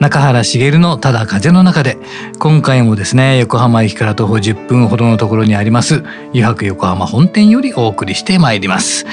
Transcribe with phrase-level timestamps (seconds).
[0.00, 1.96] 中原茂のただ風の中で
[2.38, 9.06] 今回もですね横浜駅から徒歩10分ほどのところにあります油白横浜本店よりお送りしてまいります。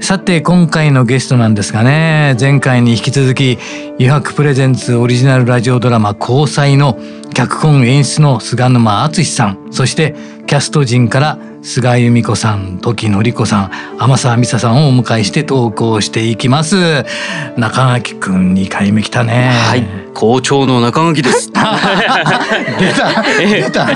[0.00, 3.58] さて今回のゲストなんですがね前回に引き続き
[4.00, 6.98] 油白プレゼンツオリジナルラジオドラマ交際の
[7.34, 10.14] 脚本演出の菅沼敦さんそして
[10.46, 13.70] キャスト陣から菅由美子さん時典子さん
[14.02, 17.04] 天沢美沙さんをお迎えして投稿していきます。
[17.56, 19.50] 中垣くん2回目来たね。
[19.50, 20.01] はい。
[20.14, 21.50] 校長の中垣です。
[21.52, 23.22] 出た。
[23.38, 23.86] 出た。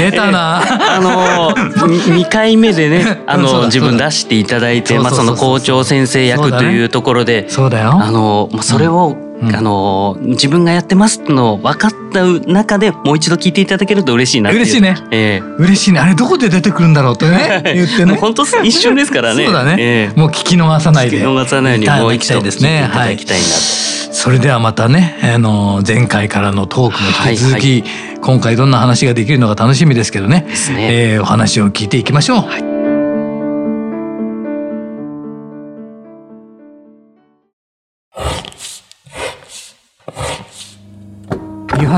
[0.00, 0.62] 出たな、
[0.96, 1.54] あの
[2.08, 7.98] 二回目でね あの自分出していただいてまあその校長先生役というところでそうだよ。
[8.00, 9.54] あのまあそれをうん。
[9.54, 14.96] あの自分がやってますの分かった中でもう一度聞いていただけると嬉しいなっ嬉しいね。
[15.10, 16.00] え嬉しいね。
[16.00, 17.62] あれどこで出てくるんだろうってね。
[17.74, 18.02] 言ってね。
[18.02, 19.44] えもう本当一瞬ですからね。
[19.44, 20.18] そうだね、ええ。
[20.18, 21.18] もう聞き逃さないで。
[21.18, 22.82] 聞き逃さないようにもう一度いただきたいですね。
[22.84, 27.84] 聞いていただきたいなとそれではまたね、あの前回からのトークも引き続き、
[28.22, 30.46] 今回どんな話ができるのか楽しみですけどね。
[30.48, 31.12] ですね。
[31.12, 32.44] えーお話を聞いていきましょう。
[32.48, 32.75] 油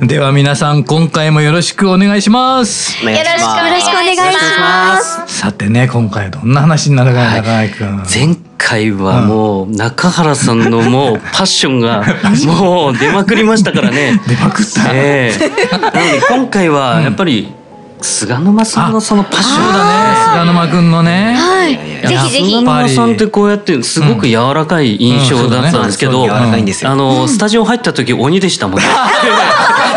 [0.00, 2.96] では皆さん今回もよろしくお願いします。
[3.02, 4.18] お願いしますよろしくお願いし
[4.58, 4.96] ま
[5.26, 5.40] す。
[5.40, 12.02] さてね今回はどんな話になるかな中垣君前回はもう中原さんのもうパッションが
[12.46, 14.18] もう出まくりましたからね。
[14.26, 15.48] 出まくった、ええ。
[15.70, 15.98] なので
[16.30, 17.52] 今回はやっぱり
[18.00, 20.44] 菅沼さんのそのパッションだね。
[20.44, 21.34] 菅沼君のね。
[21.34, 21.78] はい。
[22.08, 22.50] ぜひぜひ。
[22.50, 26.48] 菅沼さんってこうやってすごく柔らかい印象だったんですけど、あ
[26.94, 28.84] のスタジオ入った時鬼でしたもんね。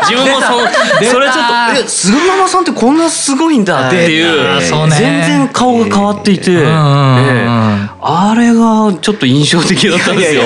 [0.03, 0.47] 自分もそ
[1.11, 4.61] それちょっとえ菅沼さんってこんなすごいんだっていう。
[4.89, 10.41] 全然顔が変わっていて、あれがちょっと印象的だったんですよ。
[10.41, 10.45] い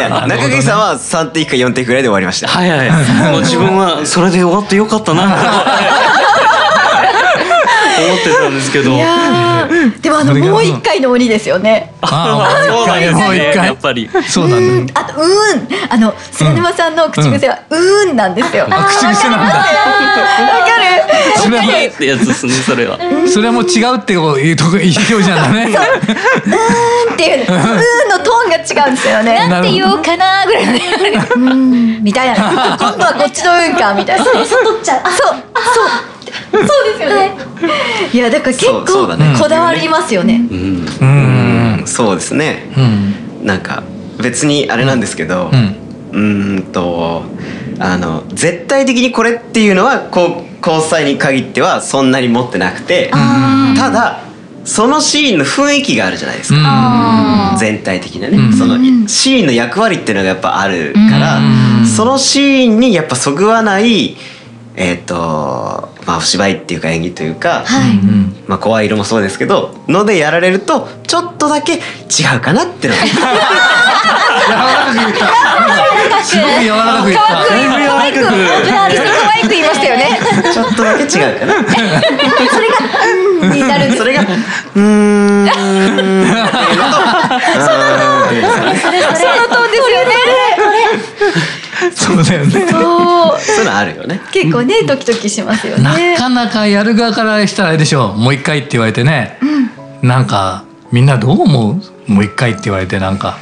[0.00, 2.48] や 中垣さんは3テイクか4テイクぐらいで終わりました。
[2.48, 2.90] はいはい。
[2.90, 5.22] も う自分はそれで終わってよかったな。
[5.22, 5.28] と
[7.98, 8.90] 思ってたんですけど。
[8.92, 11.92] いやーでもあのもう一回の鬼ですよね。
[12.02, 14.10] ああもう一回もう一や回っぱり。
[14.28, 18.64] そうなんだあとうーんあの菅沼さんの口癖はうーんなんですよ。
[18.64, 19.60] わか口癖なんだる。
[21.42, 22.98] それはってやつですねそれは。
[23.26, 29.48] それはもう違うってこういうとこ意表じゃんだねうーんっていうねうーんのトーンが違うんですよね。
[29.48, 30.66] なんて言おうかなぐらい
[32.02, 32.34] みたいな。
[32.78, 34.24] 今度はこっちのうんかみたいな。
[34.24, 35.00] そうそう取っちゃう。
[35.04, 36.13] あそうそう。
[36.52, 37.32] そうですよね。
[38.12, 38.16] い。
[38.16, 40.46] やだから結構こだわりますよね。
[40.50, 40.86] うん。
[41.80, 41.86] うん。
[41.86, 42.70] そうですね。
[42.76, 43.46] うん。
[43.46, 43.82] なんか
[44.22, 45.76] 別にあれなんですけど、うん。
[46.12, 47.24] うーんと
[47.78, 53.10] あの絶対的にこれっていうのはこう交際に限ってはそんなに持ってなくて、
[53.76, 54.20] ただ
[54.64, 57.56] そのシーンの雰囲気があるじゃないですか。
[57.58, 58.52] 全体的なね、うん。
[58.52, 61.86] そのシーンの役割っていうのがやっぱあるから、うん。
[61.86, 64.16] そのシーンにやっぱそぐわない
[64.76, 67.90] えっ、とまあお芝居っていうか演技というか、はい。
[67.90, 71.78] うんまあ声色もそうですけどのでやられるとちょっとだけ違
[72.36, 73.00] うかなってのが
[76.22, 78.30] すごく柔らかく言った可愛く可愛く可
[79.32, 80.20] 愛く言いましたよね。
[80.52, 82.74] ちょっとだけ違うかなそれが
[83.40, 84.04] うんになるそ。
[84.04, 85.56] れがうーんその
[89.48, 90.12] トーンですよね。
[91.94, 92.50] そうだよね。
[92.50, 93.40] そう。
[93.40, 94.20] そういうのあるよね。
[94.32, 96.16] 結構ねドキドキしますよなね。
[96.16, 99.38] かなかやる側からしたらあれでしょもう一回って言われてね、
[100.02, 102.12] なんかみんなどう思う？
[102.12, 103.36] もう一回って言われてなんか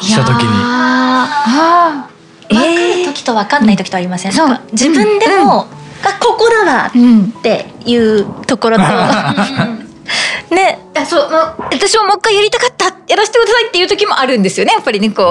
[0.00, 0.48] した時に。
[0.62, 2.08] ああ。
[2.48, 4.60] 分かる時と分かんない時とありません、そう。
[4.72, 5.68] 自分でも、
[6.02, 7.34] あここだわうん。
[7.38, 8.82] っていうところと
[10.50, 10.78] ね。
[10.94, 15.26] あそうもう私ももう一回やりたかったっやらせてくださいっていう時もあるんですよねやっぱりねこう。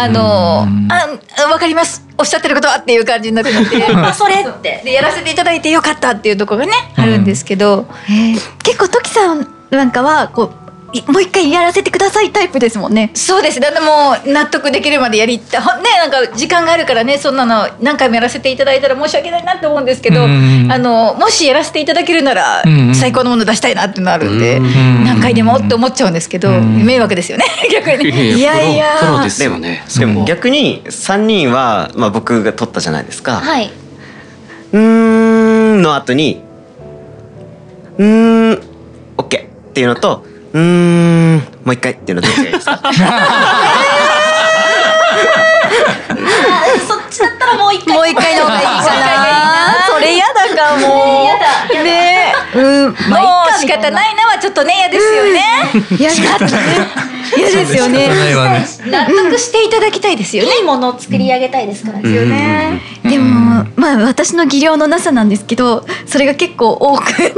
[0.00, 2.06] あのあわかります。
[2.18, 4.82] おっしゃってることはっていう感じになるのであそれって。
[4.84, 7.86] でやらせていただいてよかったっていうところがねあるんですけど、
[8.62, 10.61] 結構トキさんなんかはこうい
[11.06, 13.10] もう一回やらせてくださいタイプですもんね。
[13.14, 13.60] そうです。
[13.60, 28.32] だってもう納得できるまでやりたほんねなんか時間があるからねそんなの何回もやらせていただいたら申し訳ないなって思うんですけど、うんあのもしやらせていただけるならうん最高のもの出したいなっていうのあるんで、ん何回でもって思っちゃうんですけど、ん迷惑ですよね 逆に。
[28.38, 33.36] いやいやプロですよねでも逆に3人は、まあ、僕が撮ったじゃないですか。
[33.36, 33.70] はい。
[34.72, 36.42] うーんの後に
[37.98, 38.62] うーん
[39.18, 42.80] オッケーっていうのとうーんもう一回っていうのどっちがいいですか？
[46.86, 47.94] そっちだったらもう一回。
[47.96, 49.86] もう一回の方がいいかな。
[49.86, 51.24] それ嫌だかも。
[51.24, 51.61] やだ
[52.90, 53.16] ねうん、も
[53.56, 55.40] う仕方ないなはちょっとね嫌ですよね。
[55.98, 56.46] 嫌だ。
[56.46, 56.52] ね。
[57.36, 58.08] 嫌ですよね。
[58.86, 60.56] 納得していただきたいですよね。
[60.58, 62.02] いいものを作り上げたいですからね。
[62.02, 62.80] ですよね。
[63.02, 65.32] でもまあ私の技量のなさなん。
[65.32, 67.32] ですけどそれが結構多くて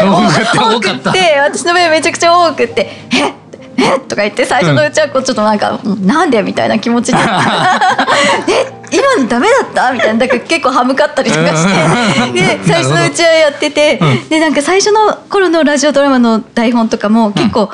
[0.00, 3.39] 多かった多かったて私の目めちゃくちゃ多くて「え
[3.80, 8.46] えとか言って最初のうちはこうちょっとなんか「うんなんで?」みたいな気持ちにな っ？
[8.46, 10.18] てえ今のダメだった?」みたいな。
[10.18, 12.32] だから結構歯向かったりとかして。
[12.32, 14.00] で最初のうちはやってて。
[14.28, 17.70] でなんか最初の頃のラジオドラマの台本とかも結構、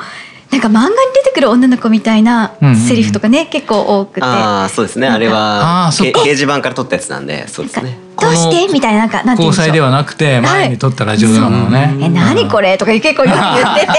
[0.51, 2.51] なんか漫画に出てくる女の子みたいな
[2.87, 4.21] セリフとかね、結構多くて。
[4.25, 5.07] ああそうですね。
[5.07, 6.23] あれあはーそっか。
[6.23, 7.97] け掲示板から撮ったやつなんでそうですね。
[8.19, 8.73] どうして？
[8.73, 9.65] みたいななんかなんて言うんでしょう。
[9.65, 11.93] 交際ではなくて前に撮ったラジオドラマのね。
[12.01, 12.77] え何これ？
[12.77, 13.87] とか結構よく言ってて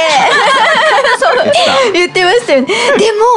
[1.93, 2.67] 言ってましたよね。
[2.67, 2.73] で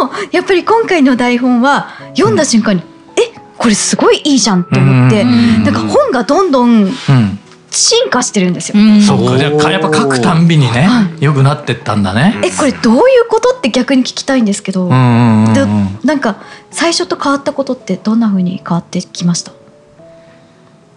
[0.03, 2.83] もやっぱり今回の台本は読んだ瞬間に、
[3.15, 5.63] えこれすごいいいじゃんって思って、うん。
[5.63, 7.39] なんか本がどんどんうん。
[7.73, 8.75] 進化してるんですよ、
[9.07, 9.37] そっか。
[9.37, 10.89] じゃあかやっぱ書くたんびにね
[11.21, 12.37] 良くなってったんだね。
[12.43, 15.99] えこれどういうことって逆に聞きたいんですけど、うんうんうん。
[16.03, 16.35] なんか
[16.69, 19.53] 最初と変わったことってどんな風に変わってきました？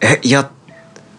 [0.01, 0.51] えいや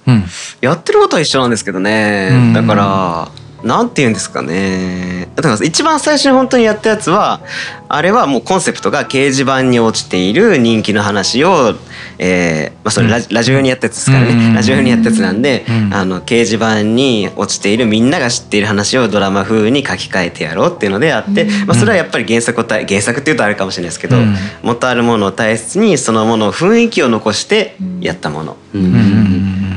[0.07, 0.25] うん。
[0.59, 2.53] やってることは一緒なんですけどね、うん。
[2.53, 3.29] だから
[3.65, 5.27] なんて言うんですかね。
[5.35, 7.41] だから一番最初に本当にやったやつは
[7.89, 11.73] あれはもうコンセプトが掲示板に落ちている人気の話を、
[12.19, 14.53] えーまあ、それラジ,、オ用にやったやつですからね、うん。
[14.53, 15.93] ラジオ用にやったやつなんで、うん。
[15.93, 24.35] あの掲示板に落ちているみんなが知っている話をドラマ風に書き換えてやろうっていうのであって、まあ、それはやっぱり原作をた原作っていうとあれかもしれないですけど、うん。
[24.61, 28.57] 元あるものを大切にそのものを雰囲気を残してやったもの。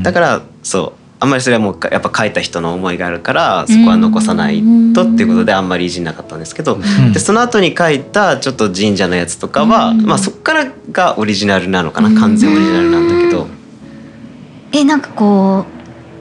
[0.03, 4.63] だからそうあんまりそれはもうかやっぱ書いた人の思いがあるからそこは残さない
[4.95, 7.13] とっていうことであんまりいじんなかったんですけど、ん。
[7.13, 12.19] でその後に書いたちょっと神社のやつとかは、まあそこからがオリジナルなのかな。
[12.21, 13.47] 完全オリジナルなんだけど、
[14.73, 15.78] えなんかこう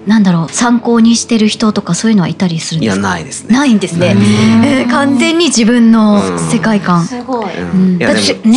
[0.08, 3.10] なんだろう参考にしてる人とかそういうのはいたりするんいやですか？
[3.10, 3.54] ないですね。
[3.54, 4.16] ないんですね、
[4.66, 7.46] えー完全に自分の世界観、すごい。
[7.60, 7.98] うん。
[7.98, 8.14] ねも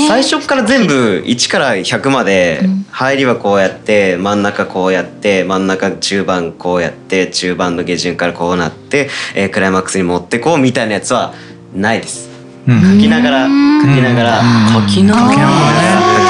[0.09, 11.35] 最初から全部1から100まで入りはこうやって真ん中こうやって真ん中中盤こうやって中盤の下旬からこうなって、えークライマックスに持ってこうみたいなやつは
[11.75, 12.31] ないです。
[12.69, 12.81] うん。
[12.97, 13.51] 書きながら書
[13.95, 14.41] きながら
[14.73, 15.29] 書きながら。
[15.31, 15.51] 書きなが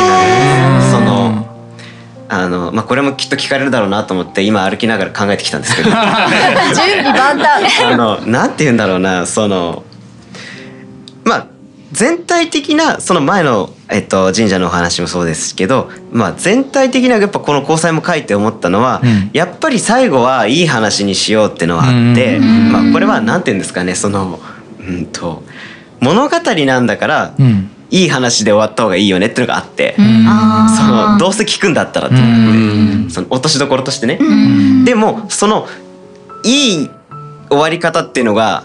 [0.07, 0.10] ら
[2.33, 5.91] あのまあこれもきっと聞かれるだろうなと思って今歩きながら考えてきたんですけど。
[5.93, 6.29] あ
[6.73, 7.97] 準備万端。
[7.97, 9.83] のなんて言うんだろうなその
[11.25, 11.47] まあ
[11.91, 19.31] 全体的なその前の、えっと、神社のお話もそうですけど、まあ、全体的なやっぱこの交際も書いて思ったのは、うん。
[19.33, 24.39] やっぱり最後はいい話にしようってのはあって、まあ、これはなんて言うんですかねその
[24.79, 25.43] うんと
[25.99, 34.19] 物語なんだから、うんいい話で終わった方がいいよねっていうのがあって、あそのどうせ聞くんだったらっていうその落としどころとしてね。
[34.85, 35.67] でもその
[36.45, 36.91] いい
[37.49, 38.65] 終わり方っていうのが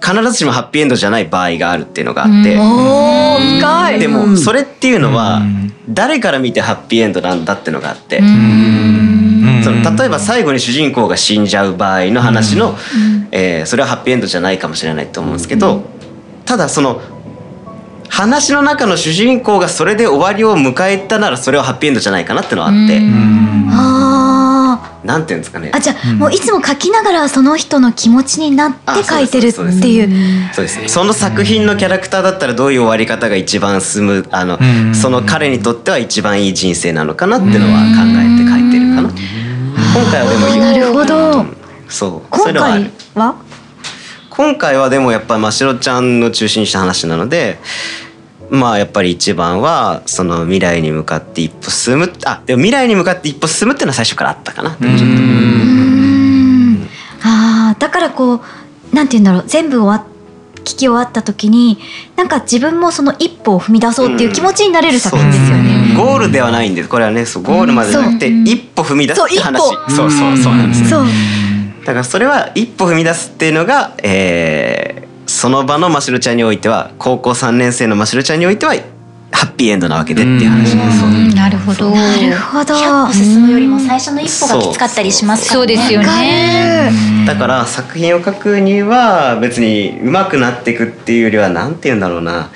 [0.00, 2.54] 必ずしもハッピーエンドじゃない場合があるっていうのがあって。
[3.98, 5.72] でもそれっていうのはうん。
[5.88, 9.60] 誰から見てハッピーエンドなんだっていうのがあって、うん。
[9.64, 12.76] その例えば最後に主人公が死んじゃう場合の話の、
[13.32, 15.82] えーそれはハッピーエンドじゃないかもしれないと思うんですけど、
[16.44, 17.02] ただその
[18.12, 23.00] 話の中の主人公がそれで終わりを迎えたならそれはハッピーエンドじゃないかなってのはあって、
[23.70, 25.70] あなんていうんですかね。
[25.72, 25.76] ー。
[25.76, 30.52] あじゃあ、もういつも書きながらその人の気持ちになって書いてるっていう。
[30.52, 30.88] そうです。
[30.88, 34.94] その作品のキャラクターだったらどういう終わり方が一番進むあの、うん。
[34.94, 39.08] その彼にとっては一番いい人生なのかなっていうのは考えて書いてるかな。
[39.08, 41.46] 今回はでもなるほど。
[41.88, 42.28] そう。
[42.28, 43.51] 今回は？
[44.42, 47.58] 今回はでもやっぱ真白ちゃんの中心にした話なので
[48.50, 54.76] まあやっぱり一番はその未来に向かって一歩進むあでも未来に向かって一歩進むっていうのは最初からあったかな、
[57.22, 58.40] あーだからこう
[58.92, 60.12] なんて言うんだろう全部終わっ
[60.62, 61.78] 聞き終わった時に
[62.16, 65.90] なんか自分もその一歩を踏み出そうっていう気持ちになれる作品ですよね。
[65.90, 65.96] うん。
[65.96, 66.88] ゴールではないんです。
[66.88, 68.46] これはねそうゴールまでじゃなくてうん。
[68.46, 69.60] 一歩踏み出すって話。
[69.60, 71.06] そうそうそうそうなんですよそう
[71.84, 78.74] だからそれは一歩踏み出すっていうのが、えーその場のましろちゃんにおいては高校3年生のましろちゃんにおいては
[79.32, 81.04] ハッピーエンドなわけでっていう話です。
[81.04, 81.90] うんなるほど。
[81.90, 82.74] なるほど。
[82.74, 86.92] 100歩進むよりも最初の一歩がきつかったりしますからそうですよね。
[87.22, 92.50] るだから作品を書くには別に上手くなっていくっていうよりはなんて言うんだろうな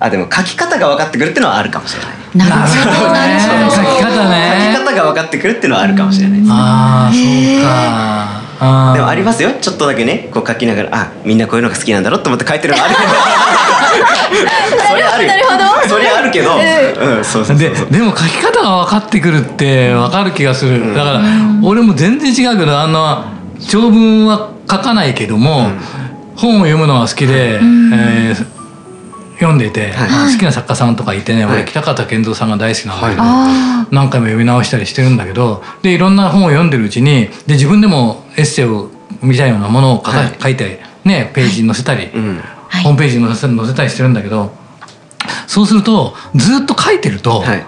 [0.00, 3.12] あでも書き方が分かってくるっていうのはあるかもしれないなるほど。
[3.12, 3.76] なるほど。
[3.76, 8.25] 書き方書ねき方が分かってくるっていうのはあるかもしれないですああそうか
[8.60, 8.94] あー。
[8.94, 9.50] でもありますよ。
[9.60, 10.28] ちょっとだけね。
[10.32, 13.08] こう書きながらあみんなこういうのが好きなんだろうと思って書いてるのあるけど。
[14.88, 15.88] それあるよなるほど。
[15.88, 17.90] それあるけど、うん、そうそうそうでそう。
[17.90, 21.20] でも書き方が分かってくるって分かる気がする、だから
[21.62, 23.24] 俺も全然違うけどあの
[23.60, 25.70] 長文は書かないけども、
[26.36, 28.55] 本を読むのが好きで、えー
[29.38, 30.32] 読んでて、はい。
[30.32, 31.62] 好きな作家さんとかいてね、はい。
[31.62, 38.90] 俺北方健三さんが大好きなんだけど、あ何回も読み直したりしてるんだけどでいろんな本を読んでるうちにで自分でもエッセイを
[39.22, 40.36] 見たようなものを書か、はい。
[40.40, 44.52] 書いて、ね、ページに載せたり、ホームページに載せ載せたりしてるんだけど
[45.46, 47.64] そうするとずっと書いてると、はい。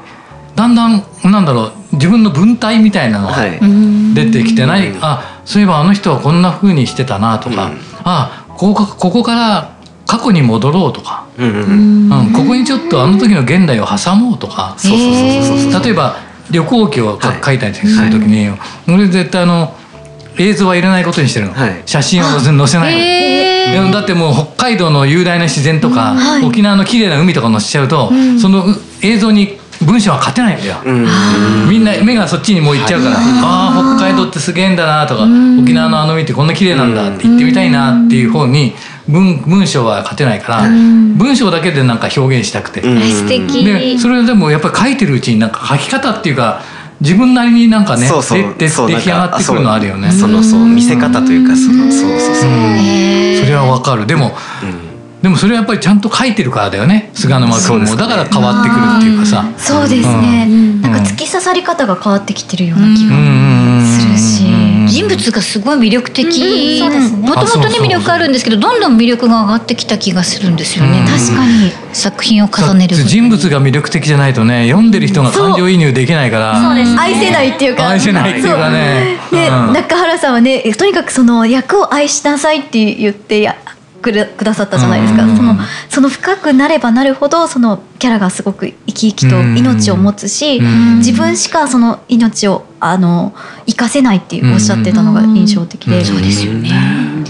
[0.57, 3.61] だんだんなんだろう自分の文体みたいなのがはい。
[4.15, 7.79] 出てきて何、あそういえばあの人はこんな風にしてたなとか、うん。
[8.05, 9.78] あここここから
[10.09, 14.75] 過去に戻ろうとか、うんうんうん、ここにちょっとあの時の現代を挟もうとか。
[14.79, 16.17] そうそうそうそうそう例えば
[16.51, 18.49] 旅行記を書いたりする時に、
[18.89, 19.77] 俺絶対あの
[20.39, 21.83] 映像は入れないことにしてるの、はい。
[21.85, 26.45] 写真を載せ載せないの、えでもだってもう北海道の雄大な自然とか、はい。
[26.45, 28.11] 沖縄の綺麗な海とか載せちゃうと、
[28.41, 31.69] そのう映像に文章は勝てないんだよ、うん。
[31.69, 35.25] みんな目がそっちにもう行っちゃうから、ああ北海道ってすげえんだなとか、
[35.61, 38.75] 沖縄のあの海ってこんな綺麗なんだって言ってみたいなっていう方に
[39.09, 43.01] 文文章は勝てないから、文章だけでなんか表現したくて、うん。
[43.01, 43.65] 素敵。
[43.65, 46.61] でそれでもやっぱり書いてるうちになんか書き方っていうか
[47.01, 48.39] 自分なりになんかねそうそう。
[48.39, 50.11] ででそう出来上がってくるのあるよね。
[50.13, 52.51] そのそう見せ方というかそのそうそうそう。
[53.41, 54.07] それはわかる。
[54.07, 54.37] でも
[55.23, 59.45] でもそれはやっぱりちゃんと書いてるからだよね菅沼君も、だから変わってくるっていうかさ。
[59.57, 60.81] そうですね、うん。
[60.81, 63.17] なんか突き刺さり方が変わってきてるような気が。
[63.17, 63.48] うん
[64.99, 66.83] 人物がすごい魅力的、
[67.23, 67.79] もともとね。
[67.79, 71.07] 魅力あるんですけどどんどん魅力が上がってきた気がするんですよね、うん。
[71.07, 71.73] 確かに。
[71.93, 76.61] 作品を重ねる人物が魅力的じゃないとね読んでる人が感情移入できないから。
[76.61, 76.75] そう。
[76.75, 77.89] です愛せないっていうか。
[77.89, 79.19] 愛せないっていうかね。
[79.31, 79.71] で、う。
[79.71, 79.73] ん。
[79.73, 83.57] 中原さんはねとにかくその役を愛しなさいって言ってや
[84.01, 85.57] くれくださったじゃないですか、うんその
[85.89, 93.35] その深くなればなるほどそのキャラがすごく生き生きと命を持つし、うん自分しかその命をあの
[93.67, 96.71] 生かせないっていうおっしゃってたのが印象的で、うんそうですよね、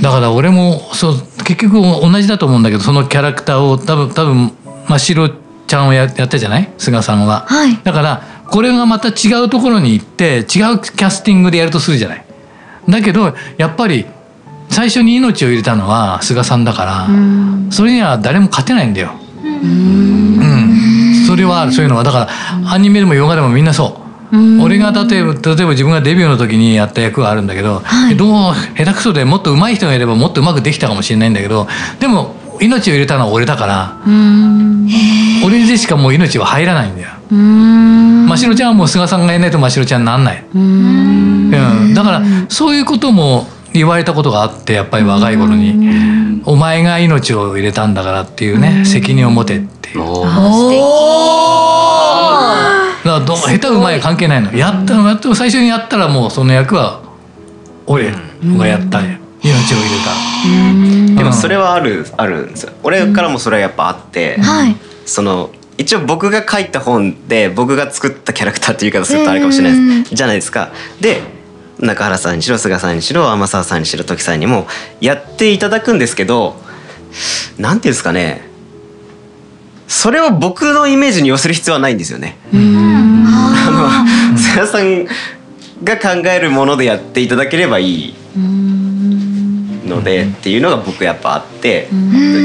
[0.02, 4.52] だから俺もそう結局同じだと思うんだけどそのキャラクターを多分多分
[4.88, 5.30] 真白
[5.66, 6.70] ちゃんをややったじゃない？
[6.78, 7.44] 菅さんは。
[7.46, 7.78] はい。
[7.82, 12.24] だからこれがまた違うところに行って違うキャスティングでやるとするじゃない？
[12.88, 14.06] だけどやっぱり
[14.68, 17.08] 最初に命を入れたのは菅さんだから、
[17.70, 19.12] それには誰も勝てないんだよ。
[19.42, 22.28] うん、それはそういうのはだか
[22.64, 24.08] らアニメでも洋画でもみんなそう。
[24.62, 27.82] 俺が例えば例えば自分がデビューの時にやった役があるんだけど、
[28.16, 31.66] どう下手くそでもっと上手い人がいればもっとうまくできたかもしれないんだけど
[31.98, 33.96] でも命を入れたのは俺だから
[35.46, 37.08] 俺でしかもう命は入らないんだよ。
[37.30, 40.44] 真白ちゃんはもう菅さんがいないと真白ちゃんになんない。
[40.54, 49.90] うん、だからそういうことも言われたことがあってやっぱり若い頃に「お前が命を入れたんだから」っていうね責任を持てって。
[49.90, 49.98] いう。
[53.04, 54.52] だからどう下手うまい関係ないの。
[54.54, 57.00] やったやって最初にやったらもうその役は
[57.86, 58.12] 俺
[58.56, 61.22] がやった命を入れた。
[61.22, 62.72] でもそれはあるあるんですよ。
[62.82, 64.76] 俺からもそれはやっぱあって、はい。
[65.06, 70.14] その一応僕が書いた本で僕が作ったキャラクターっていう言い方するとあれかもしれないです。
[70.14, 70.70] じゃないですか。
[71.00, 71.22] で
[71.78, 74.66] 中原さんにしろ菅さんにしろ天沢さんにしろ時さんにも
[75.00, 76.56] やっていただくんですけど
[77.58, 78.46] なんていうんですかね。
[79.86, 82.36] それを僕のイメージに寄せる必要はないんですよね。
[82.52, 84.00] あ
[84.34, 85.06] の菅さん
[85.82, 88.14] が考えるものでやっていただければいい
[89.86, 91.88] のでっていうのが僕やっぱあって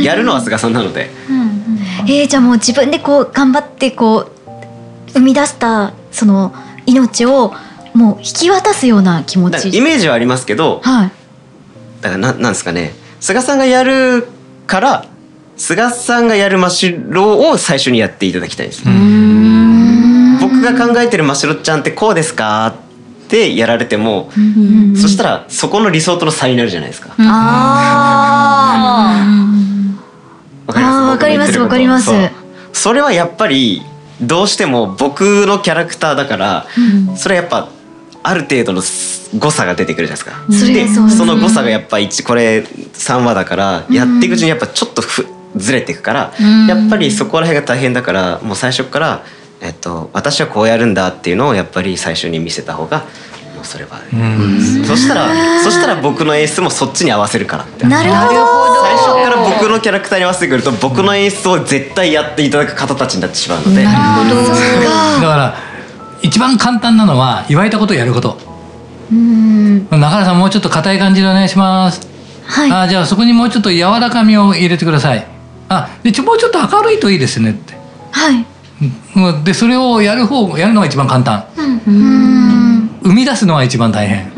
[0.02, 1.12] やるのは菅さんなので。
[2.06, 4.32] えー、じゃあもう自分でこう頑張ってこう
[5.14, 6.54] 生み出したその
[6.86, 7.54] 命を
[7.94, 9.70] もう引き渡すような気持ち。
[9.70, 11.12] イメージはありますけどはい。
[12.02, 12.94] だからななんですかね。
[13.20, 14.28] 菅さんがやる
[14.68, 15.06] から
[15.56, 18.84] 菅さんがやる真っ白を最初にやっていただきたいです。
[20.42, 22.74] 僕が考えてる真っ白ちゃんってこうですかっ
[23.30, 24.30] てやられても、
[25.00, 27.14] そしたらそこの理想との差になるじゃないですか。
[27.18, 27.24] あ
[31.30, 31.60] ります。
[31.60, 32.12] わかります
[32.74, 33.84] それはやっぱり
[34.22, 36.66] どうしても僕のキャラクターだから、
[37.16, 37.70] それはやっぱ
[38.24, 38.82] ある程度の
[39.38, 40.46] 誤差が出てくるじゃないですか。
[40.52, 46.34] それでそうその誤差がやっぱ一これ3話だからやっていくうちにやっぱちょっとふずれていくから、
[46.68, 49.24] やっぱりそこら辺が大変だからもう最初から、
[49.62, 53.00] えっと、私はこうやるんだっていうのをやっぱり最初に見せた方が
[53.56, 54.00] もうそれは、
[54.88, 57.86] そしたらそしたら僕の演出もそっちに合わせるからって。
[57.86, 63.84] なるほど最初から僕のキャラクターに合わせてくると僕の演出を絶対やっていただく方たちになってしまうので。
[63.84, 63.98] だか
[65.22, 65.73] ら
[66.24, 68.38] 一番簡単なのは言われたことをやること。
[69.12, 69.88] うん。
[69.92, 72.08] 中原さんもうちょっと硬い感じでお願いします。
[72.46, 72.72] はい。
[72.72, 75.28] あじゃあそこにもうちょっと柔らかみを入れてください。
[75.70, 77.76] あでちょもうちょっと明るいといいですねって。
[78.12, 78.46] はい。
[79.16, 79.44] うん。
[79.44, 81.46] でそれをやる方やるのが一番簡単。
[81.86, 82.90] うん。
[83.04, 84.32] 生み出すのが一番大変。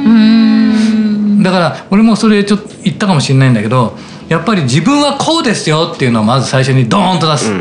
[1.44, 3.96] だから俺もそれちょっと言ったかもしれないんだけど
[4.30, 7.51] やっぱり自分はこうですよっていうのをまず最初にドーンと出す、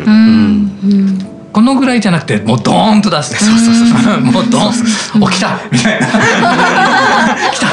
[1.55, 6.07] このぐらいじゃなくてもうドーンと出すそうそうそうもうドーンお来たみたいな。
[7.55, 7.69] 来た。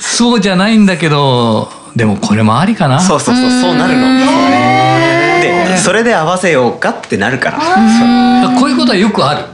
[0.00, 2.98] そうじゃないんだけどでもこれもありかな。
[2.98, 4.08] そうそうそうそうなるの。
[5.40, 7.58] でそれで合わせようかってなるから。
[8.58, 9.44] こういうことはよくある。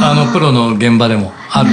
[0.00, 1.70] あのプロの現場でもある。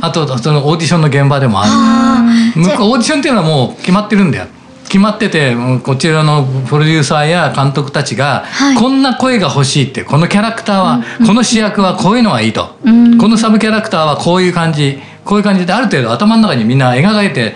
[0.00, 1.72] あとそのオーディションの現場でもある。
[1.72, 2.22] あ
[2.54, 4.46] 向こうオーディションっていうのはもう決まってるんだよ
[4.92, 8.76] 決まっててこちらのプロデューサーや監督たちが、はい。
[8.76, 12.76] こんな声が欲しいってこのキャラクターは、この主役はこういうのがいいと、
[13.18, 17.54] このサブキャラクターはこういう感じこういう感じである程度頭の中にみんな描かれて、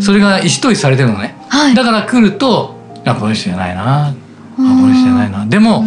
[0.00, 1.74] それが意思統一されてるのね、はい。
[1.74, 4.06] だから来るとあこの人じゃないな。
[4.08, 4.14] あ
[4.56, 5.44] この人じゃないな。
[5.44, 5.84] でも、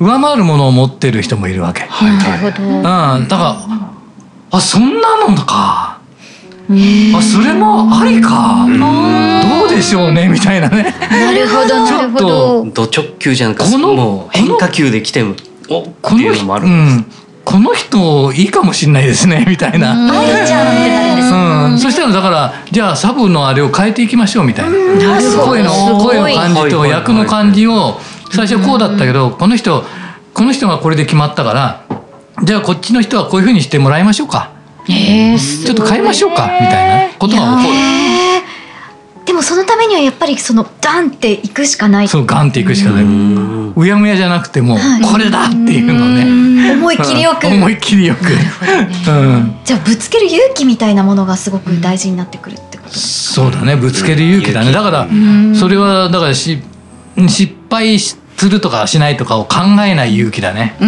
[0.00, 2.68] 上回るものを持ってる人もいるわけ、なるほど。
[2.68, 3.56] うん、だから
[4.50, 5.93] あそんなのか
[6.66, 8.66] あそれもありか。
[8.68, 10.94] どうでしょうねみたいなね。
[11.10, 12.66] なるほどちょっと。
[12.72, 15.34] ド直球じゃなくこのもう変化球で来ても
[15.68, 17.06] おっこの人、ていうのもあるうん、
[17.44, 20.10] この人いいかもしれないですねみたいな、うん。
[20.10, 20.68] 愛ちゃん。
[20.68, 21.16] ってなるん。
[21.16, 27.98] ですそしたらだからじゃあサブのあれを変えていきましょうみたいな、なるほど声の声の感じと役の感じを
[28.30, 29.84] 最初こうだったけどこの人
[30.32, 31.86] この人がこれで決まったから
[32.44, 34.53] じゃあこっちの人はこういうふうにしてもらいましょうか
[34.86, 38.14] ちょっと変えましょうかみたいなことが起こる。
[39.24, 42.08] でもそのためにはやっぱりそのダンっていくしかない。
[42.08, 43.04] そうガンっていくしかない。
[43.04, 43.72] うん。
[43.74, 44.78] うやむやじゃなくてもう
[45.10, 46.72] これだっていうのをね。
[46.74, 47.46] 思い切りよく。
[47.46, 47.54] うん。
[47.54, 48.20] 思いっきりよく。
[48.26, 49.56] うん。
[49.64, 53.76] じゃあぶつける勇気みたいなものがすごく大事になってくるってことですそうだね。
[53.76, 54.72] ぶつける勇気だね。
[54.72, 55.08] だから
[55.54, 56.62] それはだからし
[57.26, 57.98] 失敗
[58.36, 60.74] するとかしないとかを考えない勇気だね。
[60.76, 60.84] って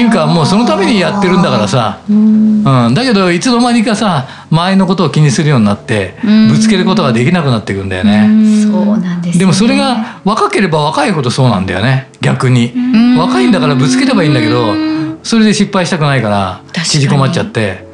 [0.00, 2.00] いうかもうそのためにやってるんだからさ。
[2.08, 2.64] うん。
[2.94, 6.16] だけどいつの間にかさ周りのことを気にするようになって
[6.50, 8.28] ぶつけることができなくなっていくんだよね。
[8.62, 12.72] そうなんですねでもそれが若ければ若いほどそうなんだよね逆に
[13.18, 14.74] 若いんだからぶつければいいんだけど
[15.22, 17.84] それで失敗したくないから縮こまっちゃって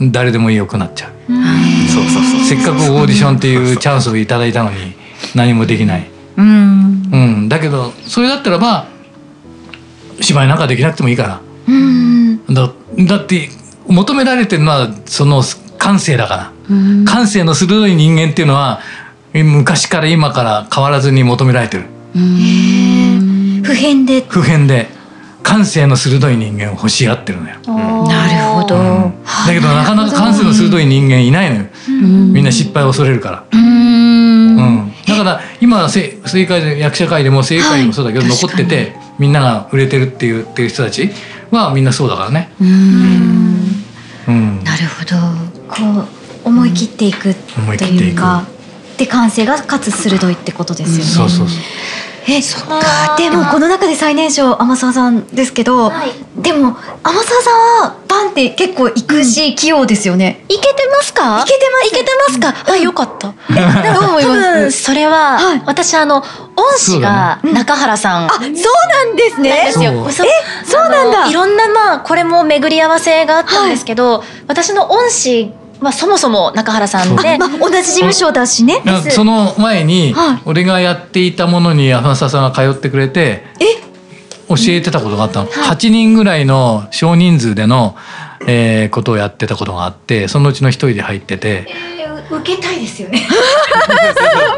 [0.00, 1.12] 誰でもよくなっちゃう
[1.88, 2.40] そうそうそう。
[2.44, 4.94] せっかくオーディションっていうチャンスをいただいたのに
[5.34, 7.02] 何もできない、うん。
[7.12, 8.86] うん、だけどそれだったらば
[10.20, 11.40] 芝居なんかできなくてもいいから。
[11.66, 12.54] うん。
[12.54, 12.72] だ
[13.06, 13.50] だって
[13.86, 15.42] 求められてるのはその
[15.78, 16.52] 感性だから、
[17.04, 18.80] 感性の鋭い人間っていうのは
[19.32, 21.84] 昔から今から変わらずに求められてる。
[22.14, 24.22] 普遍で。
[24.22, 24.88] 普遍で。
[25.42, 27.54] 感性の鋭い人間を欲しがってるのよ。
[28.06, 28.76] なるほど。
[28.76, 29.12] だ
[29.48, 31.66] けどなかなか感性の鋭い人間いないのよ。
[31.88, 33.44] みんな失敗を恐れるから。
[33.50, 34.92] うん。
[35.06, 41.10] だから今せ正解で役者界でも正解でもそうだけど残っててみんなが売れてるって言ってる人たち
[41.50, 42.50] はみんなそうだからね。
[42.60, 44.62] うん。
[44.62, 45.16] なるほど。
[45.68, 46.08] こ
[46.44, 48.04] う思い切っていくと思い切っていく。
[48.04, 48.46] いうか
[48.98, 51.04] で感性がかつ鋭いってことですよね。
[51.04, 51.58] そうそうそう。
[52.30, 52.40] え
[53.16, 55.90] でもこの中で最年少天沢さんですけど、
[56.36, 60.44] でも天沢さんはバンって結構行くし、器用ですよね。
[60.48, 61.42] いけてますか？
[61.42, 61.86] いけてます。
[61.88, 62.72] いけてますか？
[62.72, 63.28] あ、よかった。
[63.28, 63.34] ど
[64.06, 64.60] う思い多ます？
[64.60, 64.72] 分。
[64.72, 65.62] それは、はい。
[65.66, 66.24] 私あの恩
[66.78, 68.26] 師が中原さん。
[68.26, 68.52] あ、そうな
[69.04, 69.50] んですね。
[69.50, 69.92] なんですよ。
[70.04, 70.30] そうそうえ
[70.64, 71.28] そうなんだ。
[71.28, 78.82] いろんなまあこれも巡り合わせがあったんですけど、私の恩師はそもそも中原さんで、まあ同じ事務所だしね。
[79.10, 80.42] その前にはい。
[80.44, 83.44] 俺がやっていたものに浅田さんが通ってくれて
[84.48, 87.96] 教えてたことがあったの、8人ぐらいの少人数での、
[88.46, 91.66] えーことをやってたことがあってそのうちの一人で入ってて
[92.30, 93.26] 受けたいですよね。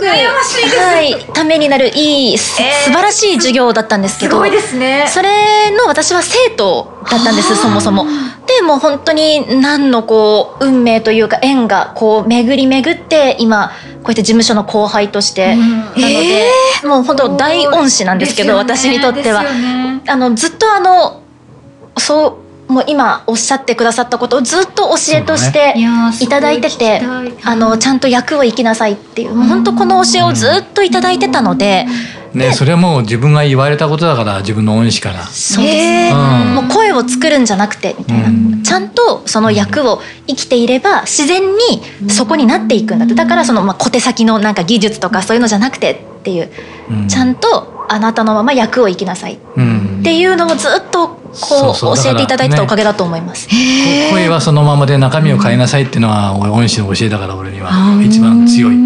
[0.01, 5.07] はい、ためになるいい、す素晴らしい授業だったんですけど、すね。
[5.09, 8.07] それの私は生徒だったんです そもそも。
[8.47, 13.71] でもう本当に何のこう運命というか縁がこう巡り巡って今
[14.03, 16.45] こうやって事務所の後輩として、なので、
[16.85, 19.45] もう本当大恩師なんですけど私にとっては、
[20.09, 21.21] あのずっとあの
[21.97, 25.75] そうもう今おっしゃってくださったことをずっと教えとして
[26.23, 27.53] いただいてて、すごい聞きたい。
[27.53, 31.87] あのちゃんと役を生きなさいっていう本当この教えをずっといただいてたので、
[32.33, 35.25] ねそれはもう自分が言われたことだから自分の恩師から。
[35.27, 35.77] そうです。
[35.77, 36.55] ね、うん。
[36.55, 38.63] もう声を作るんじゃなくてみたいな、うん。
[38.63, 43.15] ちゃんとその役を生きていれば自然にそこになっていくんだって。
[43.15, 46.51] だからそのまあ小手先のなんか技術とかそういうのじゃなくてっていう、
[46.91, 47.09] うん。
[47.09, 51.97] ちゃんとあなたのまま役を生きなさいっうんていうのをずっとこそう。
[51.97, 53.49] 教えていただいてたおかげだと思います。
[53.49, 53.55] こ
[54.12, 57.71] 声はそのままで中身を変えなさいっていうのは俺恩師の教えだから俺には
[58.05, 58.77] 一番強い。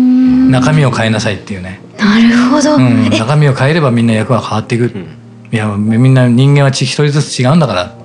[0.50, 3.18] 中身を変えなさいっていうね、なるほど、うん、え。
[3.18, 5.07] 中身を変えればみんな役は変わっていく、ん。
[5.52, 8.03] いやみんな人間は一人ずつ違うんだから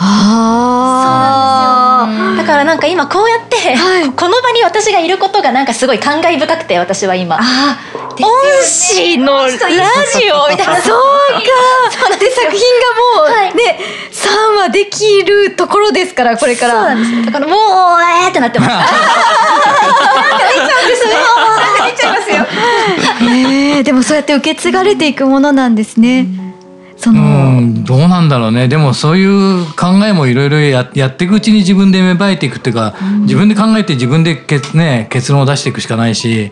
[0.00, 2.06] あ
[2.36, 4.08] だからなんか今こうやって、はい。
[4.12, 7.34] この場に私がいることがなんかすごい感慨深くて私は今。
[7.36, 7.78] ああ
[8.20, 8.30] 恩
[8.64, 9.58] 師のラジオ
[10.48, 10.80] みたいな。
[10.80, 11.00] そうか。
[12.18, 12.56] で作品が
[13.18, 13.54] もう、はい。
[13.54, 13.80] ね
[14.12, 16.74] 3話できるところですからこれから。
[16.74, 17.24] そうなんですよ。
[17.26, 17.58] だからもう
[18.24, 18.70] えーってなってます。
[21.90, 22.46] 出ちゃいますよ。
[23.20, 26.28] えー、でもそうやって受け継がれていくものなんですね。
[26.98, 28.66] その、うん、どうなんだろうね。
[28.68, 36.50] でもそういう考えもいろいろややっていくうちに自分で芽生えていくっていうか、自分で考えて自分でけ、ね、結論を出していくしかないし、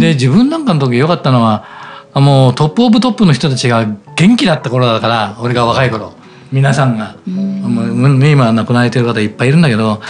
[0.00, 1.64] で自分なんかの時良かったのは
[2.12, 6.14] あもうトップオブトップの人たちが元気だった頃だから俺が若い頃
[6.50, 10.00] 皆さんが、もう今亡くなられてる方いっぱいいるんだけど、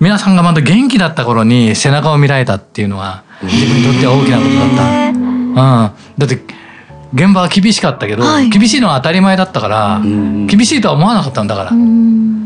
[0.00, 5.08] 皆さんがまだ元気だった頃に背中を見られたっていうのは自分にとっては大きなことだった。
[5.08, 5.54] うん、
[6.18, 6.55] だって
[7.16, 8.50] 現場は厳しかったけど、はい。
[8.50, 11.72] 厳しいのは当たり前だったから、ん厳しいとは思わなかったんだから、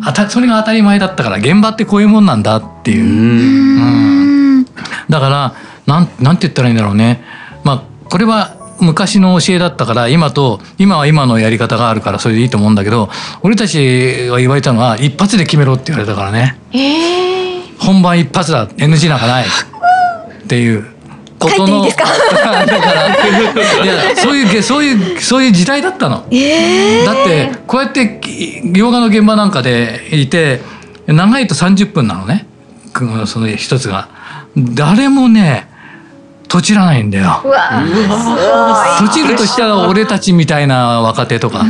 [0.09, 4.65] あたそれが当たり前だったから現場ってこういうもんなんだっていう、うん。
[5.11, 5.55] だから
[5.87, 7.23] なんなんて言ったらいいんだろうね。
[7.65, 13.11] まあこれは昔の教えだったから今と今は今のやり方があるからそれでいいと思うんだけど
[13.43, 16.57] 俺たちが言われたのは一発で決めろって言われたからね。
[17.79, 18.69] 本番一発だ。
[18.69, 19.45] NG なんかない。
[19.45, 20.87] っていう
[21.41, 21.85] ことの。
[21.85, 22.05] だか
[22.45, 22.65] ら
[23.83, 26.17] いやそういうげそういうそういう時代だったの。
[26.17, 28.21] だってこうやって
[28.73, 30.61] 洋画の現場なんかでいて
[31.07, 32.47] 長いと30分なのね。
[32.93, 34.09] くその一つが。
[34.57, 35.69] 誰もね
[36.49, 37.43] とちらないんだよ。
[38.99, 41.65] とちるとしたら俺たちみたいな若手とか、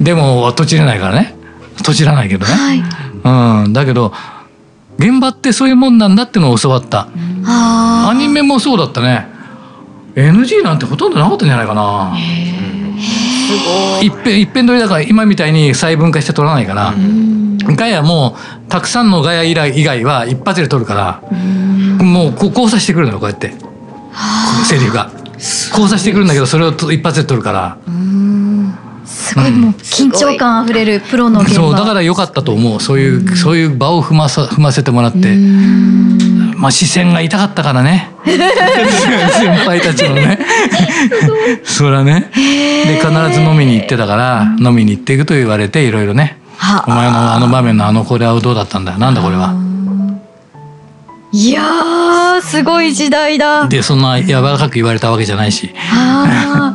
[0.00, 1.36] でもとちれないからね。
[1.82, 2.52] とちらないけどね、
[3.24, 4.12] うん、だけど
[4.98, 7.08] 現場ってそういうもんなんだってのを教わった。
[7.46, 9.28] あアニメもそうだったね。
[10.14, 12.16] NG なんてほとんどなかったんじゃないかな。
[14.00, 16.94] 一遍一遍撮りだから今みたいに細分化して撮らないから、
[17.74, 18.36] ガヤも
[18.68, 21.20] たくさんのガヤ以外以外は一発で撮るから、
[22.02, 23.54] もうこう交差してくるのよこうやって。
[24.64, 25.10] セリフが。
[25.36, 27.76] 交差してくるんだけどそれをと一発で撮るから
[29.34, 29.50] すごい。
[29.50, 31.54] もう緊張感あふれるプロの現場。
[31.56, 32.80] そうだから良かったと思う。
[32.80, 35.34] そういうそういう場を踏まさ踏ませてもらって。
[36.56, 38.10] まあ視線が痛かったからね。
[38.24, 40.38] 先輩たちのね。
[41.64, 46.38] そりゃねで必ず飲みに行ってたから飲みに行っていくと言われていろいろね。
[46.56, 48.98] はお前のあの場面のあのこれはどうだったんだよ。
[48.98, 49.54] なんだこれは。
[51.32, 53.66] いやーすごい時代だ。
[53.66, 56.72] でそんな柔らかく言われたわけじゃないし、あ。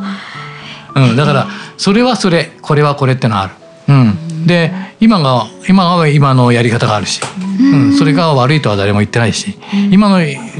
[0.94, 1.46] うん、だから
[1.80, 3.54] それはそれこれはこれってのはある。
[3.88, 7.22] うん、で今が今が今のやり方があるし、
[7.58, 9.58] うん、それが悪いとは誰も言ってないし、
[9.90, 10.18] 今の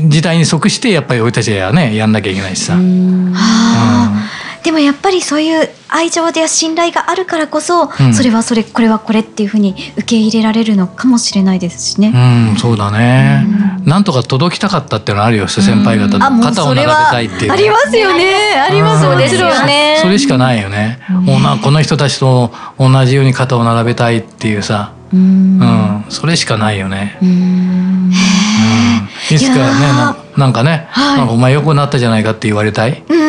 [0.09, 2.73] 時代に即してやっぱり俺たちはねやんなきゃいけないしさ。
[2.73, 12.13] ーあーでもやっぱりそういう愛情や信頼があるからこそ、うんそれはそれこれはこれっていうふうに受け入れられるのかもしれないですしね。
[12.53, 13.47] うん、そうだね。
[13.85, 17.53] なんとか届きたかったっていうのはあるよ、先輩方とあもう肩を並べたいっていう。
[17.53, 18.35] ありますよね。
[18.69, 19.99] ありますうんもちろんね。
[20.03, 21.01] それしかないよね。
[21.09, 27.19] もうなこの人たちと同じように肩を並べたいっていうさ、うん、それしかないよね。
[27.23, 28.13] うん
[29.31, 33.03] いつかねななんかね、なんかお前良くなったじゃないかって言われたい。
[33.09, 33.21] うん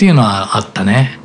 [0.00, 1.18] っていうのはあったね。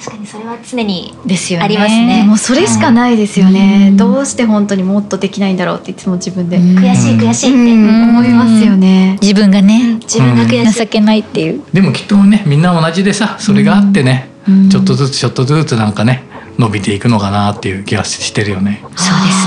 [0.00, 1.64] 確かにそれは常にですよね。
[1.64, 3.92] ありますでねもそれしかないですよね。
[3.94, 8.08] どうして本当にもっとできないんだろうっていつも自分で、悔しい悔しいって、うん。
[8.08, 9.16] 思いますよね。
[9.22, 10.00] 自分がね。
[10.00, 11.62] 自分が悔しい、情けないっていう。
[11.72, 14.28] でもきっとねみんな同じでさそれがあってね、
[14.72, 16.24] ちょっとずつちょっとずつなんかね
[16.58, 18.82] 伸びていくのかなっていう気がしてるよね。
[18.82, 19.04] そうです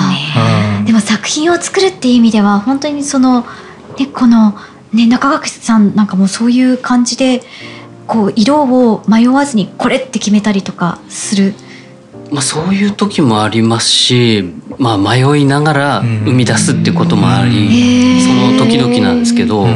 [0.07, 0.79] ね。
[0.79, 0.85] うん。
[0.85, 3.41] でも作品を作るっていう意味では本当にその
[3.99, 4.55] ねこの
[4.93, 7.43] ね中垣さんなんかもそういう感じで
[8.07, 11.53] こう色を迷わずにこれって決めたりとかする。
[12.31, 19.67] まあ、そういう時もありますし、まあ、迷いながら生み出すっていうこともあり、その時々なんですけど、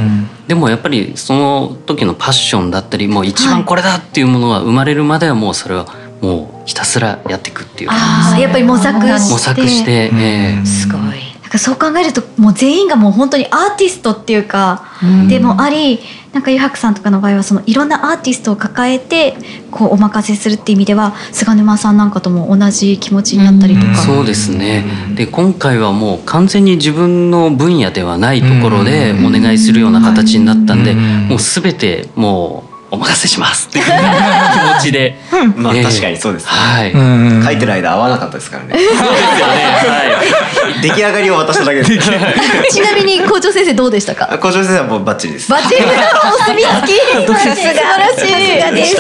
[0.48, 5.86] でもやっぱりその時のパッションだったりもう一番これだっていうものが生まれるまではもうそれは
[6.22, 9.34] もうひたすらやっていくっていうあーやっぱり模索して。
[9.34, 10.66] 模索して、ええ。
[10.66, 11.27] すごい。
[11.58, 14.86] そう考えるともう全員がもう本当にアーティストっていうか、
[15.28, 16.00] でもあり
[16.34, 19.36] なんか湯白さんとかの場合はそのいろんなアーティストを抱えて
[19.72, 24.86] こうお任せするっていう意味では菅沼さんなんかとも同じ気持ちになったりとか、そうですね。
[25.15, 31.28] で今回はもう完全に自分の分野ではないところでお願いするような形になったんで、うん。
[31.30, 33.67] もう全てもうお任せします。
[33.67, 35.47] っていう気持ちで、ええ。
[35.47, 36.52] まあ確かにそうですね。
[36.52, 37.43] はい、うん。
[37.43, 38.76] 書いてる間合わなかったですからね。
[38.76, 39.04] そうですよね。
[39.04, 40.82] はい。
[40.82, 41.97] 出来上がりを渡しただけです。
[42.71, 44.30] ちなみに校長先生どうでしたか？
[44.32, 45.52] あ校長先生はもうバッチリです。
[45.52, 45.86] バッチリお
[46.45, 48.76] 墨付き素晴らしい。
[48.76, 48.95] です。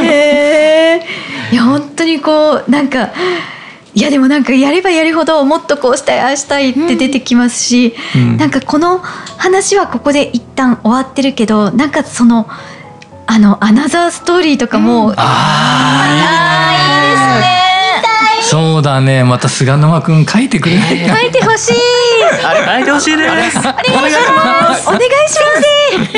[0.00, 1.06] へえ
[1.52, 3.10] いや本当にこうなんか
[3.94, 8.36] いやでもなんかやればやるほどもっとこうしたいああしたいって出てきますし、うん。
[8.36, 8.98] なんかこの
[9.38, 12.48] 話はここで一旦終わってるけどなんかその
[13.26, 15.14] あのアナザーストーリーとかも、
[18.42, 19.24] そうだね。
[19.24, 20.78] また菅沼くん書いてくれ。
[20.78, 21.74] な書いてほしい。
[21.74, 23.30] 書いてほしいです。
[23.30, 24.86] お願いします。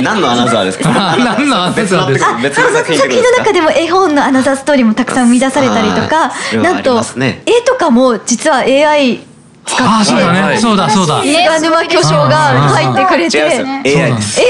[0.03, 0.91] 何のアナザーですか？
[1.13, 2.37] あ何のアナザーですか？
[2.43, 6.31] 別の別の作品の中でも絵本のアナザーストーリーもたくさん生み出されたりとか
[6.63, 7.43] なんとますね。
[7.47, 9.21] 絵とかも実は AI
[9.69, 10.59] 使ってああそうだね、はい。
[10.59, 11.23] そうだそうだ。
[11.23, 13.39] 菅沼巨匠が入ってくれて。
[13.39, 14.41] よ AI です。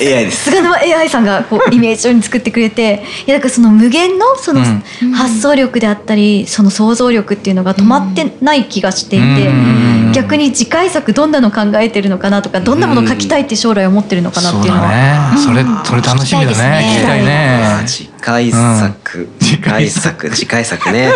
[0.00, 0.44] AI です。
[0.50, 5.12] 菅沼 AI さんがこうイメージ上に作ってくれていやだからその無限のそのうん。
[5.12, 10.12] 発想力であったりその想像力っていうのが止まってない気がしていてうん。
[10.12, 14.88] 逆に次回作どんなの考えてるのかなとかどんなもの書きたいって将来思ってるのかなっていうのは。
[14.88, 15.38] だね。
[15.38, 16.96] それそれ楽しみだね。
[16.96, 17.82] 聞きたいね。
[17.86, 19.28] 次回作。
[19.40, 20.30] 次回作。
[20.30, 20.92] 次回作。
[20.92, 21.12] ね。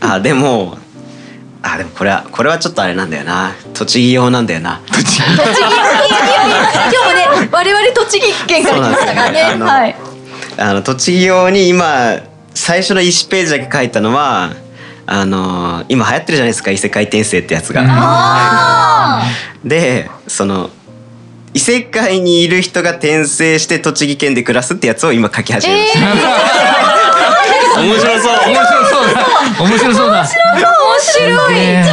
[0.00, 0.78] あでも
[1.62, 3.52] あでもこれはこれはちょっとあれなんだよな。
[3.74, 4.80] 栃木用なんだよな。
[4.92, 9.46] 栃木 今日もね我々栃木県から来ましたからね。
[9.50, 9.96] そうなんですよねはい。
[10.58, 12.16] あの栃木用に今
[12.54, 14.50] 最初の1ページだけ書いたのは
[15.06, 19.22] あの今流行ってるじゃないですか異世界転生ってやつが。
[19.64, 20.70] でその
[21.54, 25.98] 異世界にいる人が転生して栃木県で暮らすってやつを今書き始めました。
[27.80, 28.32] 面白そう。
[28.48, 28.77] 面 白
[29.58, 29.64] そうだ。
[29.64, 30.26] 面白そうだ面
[31.00, 31.54] 白い。
[31.54, 31.84] ね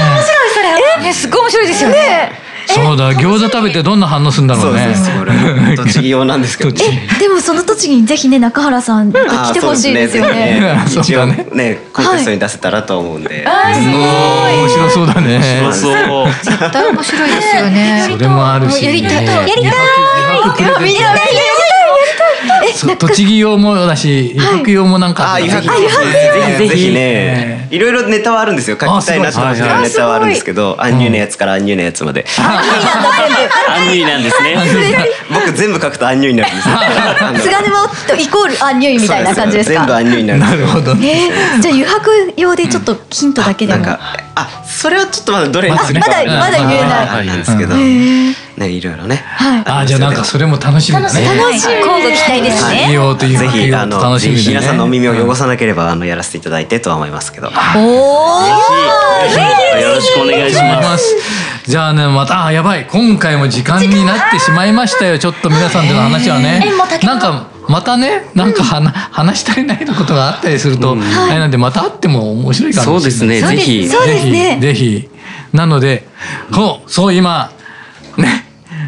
[0.54, 0.62] そ
[1.02, 1.08] れ。
[1.10, 2.46] え、すごい面白いですよね。
[2.68, 5.76] そうだ餃子食べてどんな反応するんだろそううね。
[5.78, 6.72] 栃木用なんですけど。
[7.20, 10.84] でもその栃木にぜひね中原さん来てほしいですよね。
[10.88, 11.80] そう 一応だねね。
[11.94, 13.46] コンテストに出せたらと思うんで。
[13.46, 15.62] 面白そうだね。
[15.62, 16.34] 面白そう。
[16.44, 18.08] 絶対面白いですよね。
[18.10, 18.84] それもあるし。
[18.84, 19.26] やりたい。
[19.26, 19.32] ね。
[19.32, 19.72] やりたい。
[20.36, 21.75] 二泊プレゼントそう
[22.98, 25.68] 栃木用もだし伊福用もなんかあ、湯ぜひ。
[25.68, 25.88] 泊ぜ
[26.60, 26.96] ひぜひね。
[26.96, 28.78] ね、いろいろネタはあるんですよ。
[28.80, 32.26] 書きたいなと思ってるネタはあるんですけど、アンニュイのやつからアンニュイのやつまで。
[32.38, 34.58] アンニュイなんですね。
[35.34, 39.80] 僕全部書くとアンニュイになるんです菅沼とイコールアンニュイみたいな感じですか？
[39.80, 40.68] 全部アンニュイになるんですよ。
[40.68, 40.92] なるほど。
[40.92, 43.86] えーじゃあ余白用でちょっとヒントだけでも。
[43.88, 47.26] あ、それはちょっとまだどれにするかまだまだ言えない。
[47.38, 49.16] ですけど、えーね、いろいろね。
[49.16, 49.64] はい。
[49.66, 51.26] あじゃあなんかそれも楽しみだね。
[51.26, 51.74] 楽しみ。
[51.84, 52.84] 今後期待ですい。
[52.84, 52.94] いね。
[52.94, 57.52] よというぜひ、あの、楽しみ皆さんのお耳を汚さなければ、あの、やらせていただいてとは思いますけど。
[57.76, 58.46] おお。
[59.82, 61.16] よろしくお願いします。
[61.68, 62.86] じゃあねまたあやばい。
[62.86, 65.18] 今回も時間になってしまいましたよ。
[65.18, 66.64] ちょっと皆さんでの話はね。
[67.04, 73.42] なんかまたねなんか話話し足りないことがあったりすると、あれなんでまた会っても面白いかもしれないそうですね。
[73.42, 74.60] ぜひぜひ。
[74.62, 75.10] ぜひ。
[75.54, 76.08] なので
[76.54, 77.55] こうそう今ね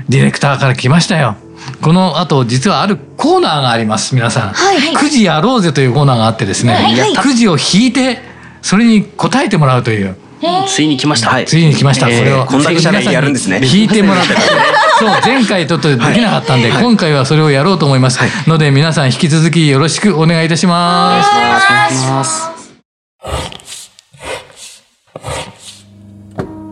[0.10, 1.36] ディレクターから来ましたよ。
[1.82, 4.96] この後実はあるコーナーがあります皆さん、はい。
[4.96, 7.16] くじやろうぜというコーナーがあってですね、はいはい。
[7.16, 8.20] くじを引いて
[8.62, 10.16] それに答えてもらうという。
[10.68, 11.46] ついに来ました、はい。
[11.46, 13.60] ついに来ました、えーそれをこんだけ喋りやるんですね。
[13.64, 14.36] 引いてもらった
[15.00, 21.30] そう前回ちょっとできなかったんで、今回はそれをやろうと思います、ので皆さん引き続きよろしくお願いいたします。
[21.30, 21.94] お願い。
[21.94, 22.58] します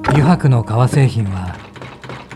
[0.07, 1.64] 油白の革製品は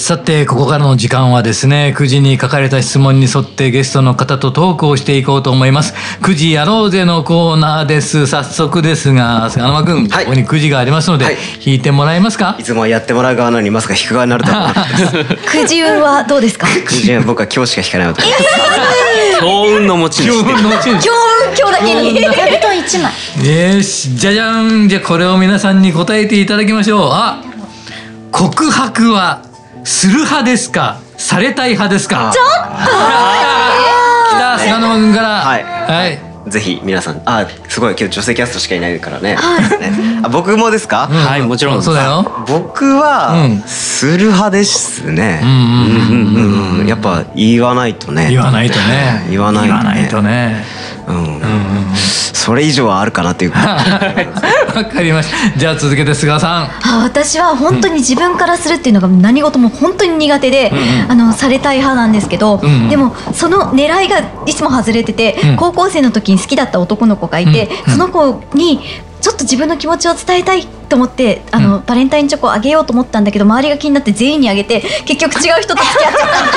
[0.00, 5.94] ささてここからの時間はですね9時に書かれた質問に沿ってゲストの方とトークをしていこうと思います。
[6.22, 8.26] 9時やろうぜのコーナーです。
[8.26, 10.24] 早速ですが菅沼君、はい。
[10.24, 11.36] ここに9時がありますので、はい。
[11.64, 12.56] 引いてもらえますか？
[12.58, 14.64] いつもやってもらう側なのにまさか引く側になるとは。
[14.64, 16.66] 思ったですくじ運はどうですか？
[16.66, 19.40] くじ運僕は今日しか引かない男です。
[19.40, 21.08] 強運の持ち主で今日のうちに今日
[21.60, 24.88] 今日だけに座布団一枚よしじゃじゃん。
[24.88, 27.10] じゃあこれを皆さんに答えていただきましょう。
[27.12, 27.44] あ
[28.32, 29.44] 告白は
[29.84, 30.98] する派ですか？
[31.16, 32.30] されたい派ですか？
[32.32, 32.50] ちょっと。
[34.36, 35.28] 来た菅沼君から。
[35.40, 35.64] はい。
[35.64, 36.18] はい。
[36.48, 39.38] ぜひ皆さんあすごい今日女性キャストしかいないからね,、ね
[40.24, 41.54] あ僕もですか、はいも。
[41.56, 42.44] ちろんそうだよ。
[42.48, 43.62] 僕は、うん。
[43.66, 48.30] する派ですね、うんうんうんうんやっぱ言わないとね。
[48.30, 49.26] 言わないとね。
[49.28, 50.64] 言わないとね
[52.32, 53.52] それ以上はあるかなっていう。
[53.52, 55.58] わかりました。
[55.58, 56.62] じゃあ続けて菅さん。
[56.64, 60.72] あ私は本当に自分からするっていうのが何事も本当に苦手で、
[61.08, 62.88] あのされたい派なんですけど、うんうん。
[62.88, 65.56] でもその狙いがいつも外れてて、うん。
[65.56, 67.92] 高校生の時に好きだった男の子がいて、うん。
[67.92, 68.80] その子に
[69.20, 76.50] ちょっと自分の気持ちを伝えたいと思ってあの、バレンタインチョコをあげようと思ったんだけど周りが気になって全員にあげて 結局違う人と付き合っちゃった。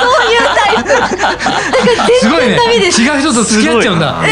[0.00, 0.88] そういうタイプ。
[0.88, 3.02] だから全すごいね然ダメです。
[3.02, 4.14] 違う人と付き合っちゃうんだ。
[4.26, 4.30] 違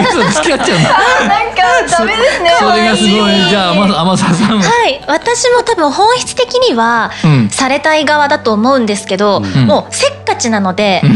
[0.00, 0.90] う人と付き合っちゃうんだ。
[0.90, 1.62] なんか
[1.98, 3.48] ダメですねそれがすごい。
[3.48, 5.00] じゃあ天天沢さんははい。
[5.06, 7.48] 私も多分本質的にはうん。
[7.50, 9.66] されたい側だと思うんですけど、ん。
[9.66, 11.08] もうせっかちなので、な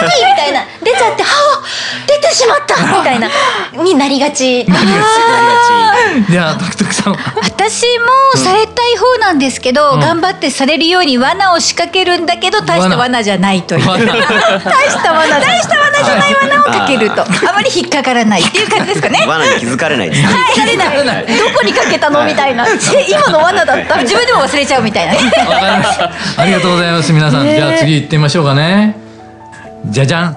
[0.00, 0.64] 好 き 」みたいな。
[0.82, 1.62] 出ちゃって「はあ
[2.06, 3.28] 出てしまった」 みたいな。
[3.82, 4.64] に なりがち。
[6.30, 7.18] じゃあ徳徳さんは？
[7.42, 7.84] 私
[8.34, 10.00] もされたい方なんですけど、うん。
[10.00, 13.22] 頑張ってされるように罠を仕掛けるんだけど大した罠。
[13.22, 13.86] じゃないという。
[13.88, 14.04] 罠。
[14.04, 17.22] 大した罠大した罠じゃない罠をかけると。
[17.22, 19.24] あまり引っかからないっていう感じですかね。
[19.26, 20.28] 罠に気づかれないですね。
[20.54, 21.26] 気づかれない。
[21.26, 22.24] どこにかけたの？
[22.24, 22.66] みたいな。
[22.66, 23.96] え今の罠だった？
[24.02, 25.18] 自分でも忘れちゃうみたいなね。
[25.48, 26.10] わかりました。
[26.38, 27.48] ありがとうございます皆さん。
[27.48, 28.96] じゃあ次行ってみましょうかね。
[29.86, 30.36] じゃじゃん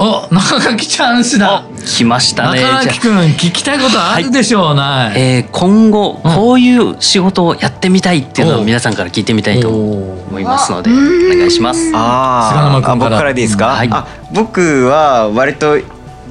[0.00, 1.64] お中垣チャンスだ。
[1.84, 2.62] 来ましたね。
[2.62, 6.34] 中垣くん聞きたいことあるでしょうなあえー今後うん。
[6.34, 8.60] こういう仕事をやってみたいっていうのお。
[8.60, 10.94] を皆さんから聞いてみたいとお思いますのでお
[11.36, 11.90] 願いします。
[11.94, 12.92] あ菅沼君から。
[12.92, 13.88] ーあ僕からでいいですか、はい。
[13.90, 15.78] あ僕は割と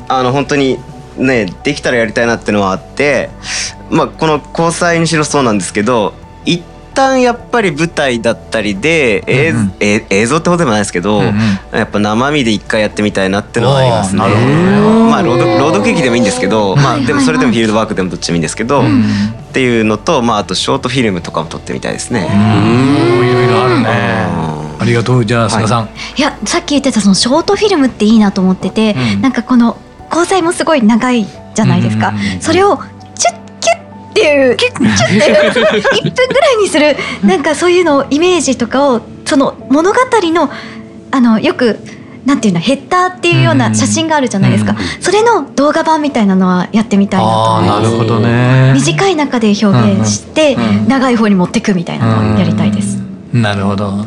[0.08, 0.78] あの本当に
[1.18, 3.30] ねできたらやりたいなっていうのはあって
[3.90, 6.27] まあこの交際にしろそうなんですけど一
[6.98, 9.74] 旦やっぱり舞台だったりで、えうんうん。
[9.80, 11.78] え映像ってことでもないですけど、うんうん。
[11.78, 14.22] やっぱ生身で一回やってみたいなっていうのはありますね。
[14.24, 15.12] おーなるほどね。
[15.12, 22.26] まあ朗読朗読劇でもいいんですけど、まあでもそれでもフィールドワークでもどっちもいいんですけど、んっていうのとまああとショートフィルムとかも撮ってみたいですね。
[22.26, 23.88] いろいろあるね。
[24.80, 25.26] ありがとう。
[25.26, 29.22] じゃあ菅さん、いやさっき言ってたそのショートフィルムっていいなと思ってて、うん。
[29.22, 29.78] なんかこの
[30.10, 32.42] 交際もすごい長いじゃないですか、うんうんうんうん。
[32.42, 32.78] それを
[33.16, 33.47] チュッ
[34.18, 39.98] っていうキュッキュッっていう1分ぐらいにするなんかそういうのをイメージとかをその物語
[40.32, 40.50] の
[41.12, 41.80] あのよく
[42.26, 47.84] なんていうのヘッダーっていうような写真があるじゃないですか、それの動画版みたいなのはやってみたいなと思います。
[47.84, 48.74] なるほどね。
[48.74, 50.58] 短い中で表現して、
[50.90, 52.98] 長い方に持ってくみたいなのをやりたいです、
[53.32, 54.06] なるほど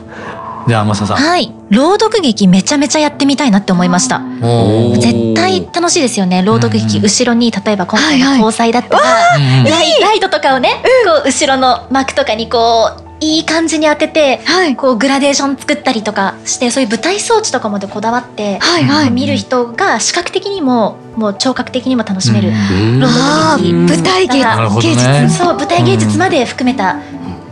[0.71, 1.17] じゃあマサさん。
[1.17, 1.53] はい。
[1.71, 4.21] 朗読劇めちゃめちゃやってみたいなって思いました。
[5.01, 6.45] 絶対楽しいですよね。
[6.45, 8.39] 朗読劇、うん後ろに例えば今回のはいはい。
[8.39, 9.03] 交際だったら、
[9.37, 14.77] うんライライトとかをね、こう後ろの幕とかにこういい感じに当てて、はい。
[14.77, 19.11] こうグラデーション作ったりとかしてそういう舞台装置とかまでこだわって、はいはい。
[19.11, 23.01] 見る人が視覚的にももう聴覚的にも楽しめる舞
[24.05, 24.39] 台芸
[24.95, 25.37] 術。
[25.37, 27.01] そう舞台芸術まで含めた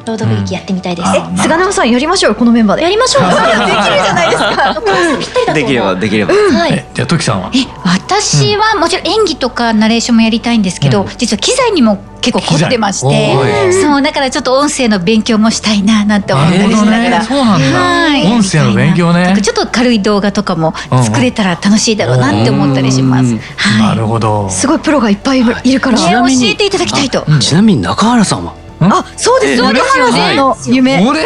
[0.08, 2.82] 朗読劇やってみたいです、うん菅沼さんやりましょうよこのメンバーで。
[2.82, 3.22] やりましょう。
[3.24, 4.82] できるじゃないですか。
[5.20, 6.34] ぴったりだとできればできれば。
[6.34, 7.50] はいえじゃあトキさんは？
[7.54, 13.68] え私はもちろん演技とかナレーションもやりたいんですけど、うん実は機材にも結構凝ってまして。
[13.68, 13.72] い。
[13.72, 17.22] そうだからちょっと音声の勉強もしたいななんて思ったりしながら。
[17.22, 19.36] そうなんだ、はい音声の勉強ね。
[19.40, 23.26] ちょっと軽い動画とかも作れたら楽しいだろうなって思ったりします。
[23.26, 23.38] うん。
[23.38, 24.48] はなるほど。
[24.50, 25.98] すごいプロがいっぱいいるから。
[25.98, 26.26] い。
[26.26, 27.24] ね教えていただきたいと。
[27.26, 27.40] うん。
[27.40, 28.54] ちなみに中原さんは？
[28.80, 31.06] あそうですそうですよねの夢。
[31.06, 31.20] 俺？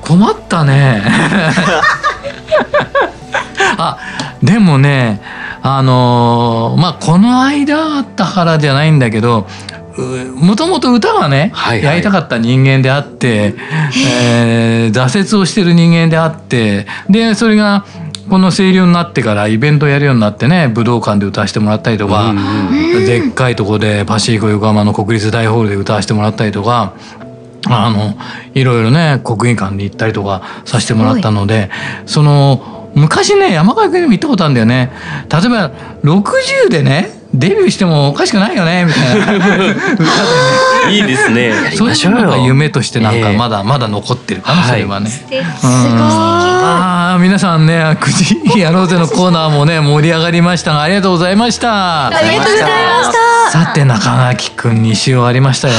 [0.00, 1.02] 困ったね。
[3.76, 3.98] あ
[4.42, 5.20] でもね
[5.62, 9.46] あのーまあこの間あったからじゃないんだけど
[9.96, 10.00] う
[10.36, 11.84] もともと歌がね、はいはい。
[11.84, 13.56] やりたかった人間であって、
[14.20, 17.84] えー挫折をしてる人間であってでそれが
[18.28, 22.34] この声優になってからイベントやるようになってね武道館で歌わせてもらったりとか、
[23.06, 26.94] でっかいとこでパシフィコ横浜の国立大ホールで歌わせてもらったりとか
[27.66, 28.14] あの
[28.54, 31.70] いろいろね国技館に行ったりとかさせてもらったので
[32.06, 34.90] その昔ね山川君にも行ったことあるんだよね。
[35.30, 35.70] 例えば
[36.02, 39.56] 60でねデビューしてもおかしくないよねみたいな。
[39.56, 39.76] ね
[40.90, 41.52] いいですね。
[41.76, 43.36] そういうのが夢としてなんかええ。
[43.36, 44.70] まだまだ残ってるかな、はい。
[44.70, 45.10] それはね。
[45.10, 50.72] すごいああ皆さんね「くじやろうぜ」のコーナーもね盛り上がりました。
[50.72, 52.06] がありがとうございました。
[52.06, 53.28] ありがとうございました。
[53.50, 55.74] さて中垣くん2週終わりましたよ。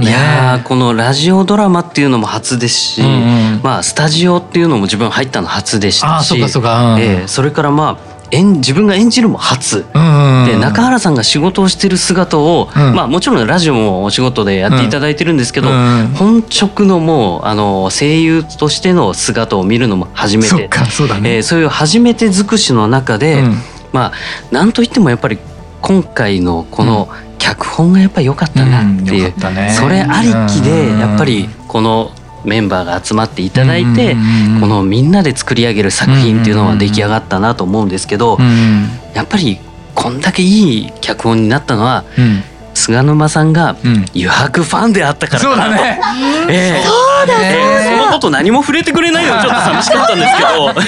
[0.00, 0.04] い。
[0.04, 0.12] ね。
[0.12, 3.60] やーこのラジオドラマっていうのも初ですし、うんうん。
[3.62, 6.94] まあスタジオっていうのも自分入ったの初でしたしあーそうかそうか。
[6.94, 7.00] うん。
[7.00, 9.86] ええそれからまあ演自分が演じるも初。
[9.94, 12.94] うんで中原さんが仕事をしてる姿を、うん。
[12.94, 20.68] まあもちろんラジオもお仕事でやっていただいてるんですけど、うん本直のもうあの声優としての姿を見るのも初めて。
[20.68, 21.36] かそうだね。
[21.36, 23.56] えーそういう初めて尽くしの中で、うん。
[23.92, 24.12] まあ
[24.50, 25.38] なんといってもやっぱり
[25.80, 27.08] 今回のこの
[27.38, 29.34] 脚本がやっぱり良かったなっていう、
[29.76, 31.00] それありきでうん。
[31.00, 32.12] やっぱりこの
[32.44, 38.88] メンバーが集まっていただいて、うんこのみんなで作り上げる作品っていうのは出来上がったなと思うんですけど、うん。
[39.14, 39.58] やっぱり
[39.94, 42.42] こんだけいい脚本になったのはうん
[42.80, 44.04] 菅沼さんがうん。
[44.14, 45.40] 余白ファンであったから。
[45.40, 46.00] そうだね。
[46.48, 46.84] ええ。
[46.84, 47.98] そうだええ。
[47.98, 50.64] そのこと何も触れてくれないのが ちょっと寂しかったんですけど。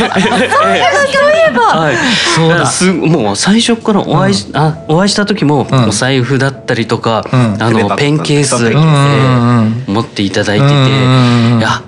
[1.63, 1.97] はい。
[2.35, 2.67] そうだ。
[2.67, 5.89] すもう最初からお会いし、あお会いした時も、うん。
[5.89, 7.57] お財布だったりとか、うん。
[7.61, 9.85] あのペンケース、えうんうん。
[9.89, 11.83] え持っていただいてて、うんうんうんいや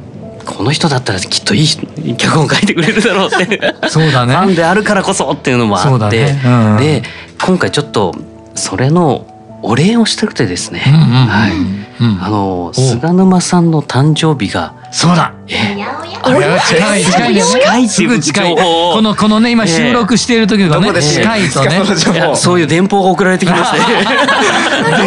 [0.45, 3.75] この人だったらきっといい脚本書いてくれるだろうって。
[3.89, 4.35] そうだね。
[4.35, 6.77] ファンであるからこそっていうのもそうだあって、ねうん。
[6.77, 7.03] で
[7.43, 8.15] 今回ちょっと
[8.55, 9.27] それの
[9.67, 12.23] お礼をしたくてですね、うんうんうんはい、うん。
[12.23, 14.75] あの菅沼さんの誕生日が。
[14.93, 15.35] そうだ。
[15.49, 15.83] え
[16.23, 17.35] あれは近い近い。
[17.35, 18.57] ね近いすぐ近い。
[18.57, 18.93] 情報を。
[18.95, 22.37] このこのね今収録している時がね近いとね。
[22.37, 23.79] そういう電報が送られてきまして。
[23.79, 23.85] ど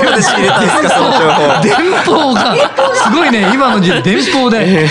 [0.10, 1.62] こで仕入れたんですかその情報。
[1.62, 2.56] 電報が。
[2.96, 4.90] すごいね今の時代電報で。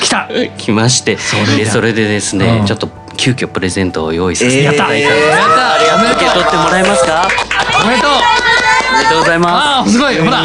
[0.00, 0.28] 来た。
[0.56, 1.18] 来まして。
[1.46, 2.66] れでそれでですね、うん。
[2.66, 2.88] ちょっと
[3.18, 5.86] 急遽プレゼントを用意させていただいたので、えー。
[5.86, 7.28] やった受け取ってもらえますか
[7.82, 8.10] おめでとう。
[8.10, 10.42] おめでとうございまああすごいほら。
[10.42, 10.44] あ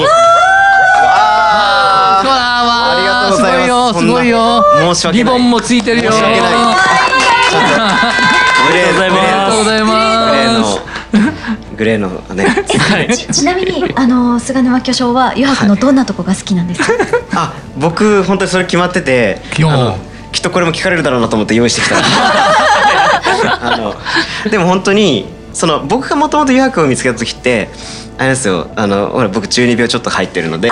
[2.24, 4.94] ほらわありがとうございますすごいよすごいよ。
[4.96, 6.12] 申し訳ないリボンもついてるよ。
[6.12, 6.52] 申し訳ない
[8.68, 10.76] おめでとうございますありがとうございグレーます。
[10.80, 12.46] のグレーのね
[13.16, 16.88] ちちなみにあの菅沼巨匠は余白のどんなとこが好きなんですか。
[17.34, 19.98] あ僕本当にそれ決まっててよあの
[20.32, 21.96] きっとこれも聞かれるだろうなと思って用意してきた
[23.74, 23.96] あの
[24.50, 27.70] でも本当にその僕がもともと余白を見つけた時って
[28.18, 30.70] あれですよあのほら僕中二病ちょっと入ってるので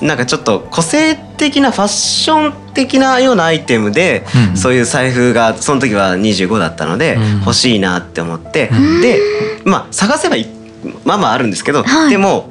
[0.00, 4.56] なんかちょっと個性的なファッション的なようなアイテムで、うん。
[4.56, 7.40] そういう財布がその時は25だったので、うん。
[7.40, 8.70] 欲しいなって思って、
[9.00, 9.18] で
[9.64, 10.46] まあ探せばい
[11.04, 12.10] まあまああるんですけど、はい。
[12.10, 12.48] でも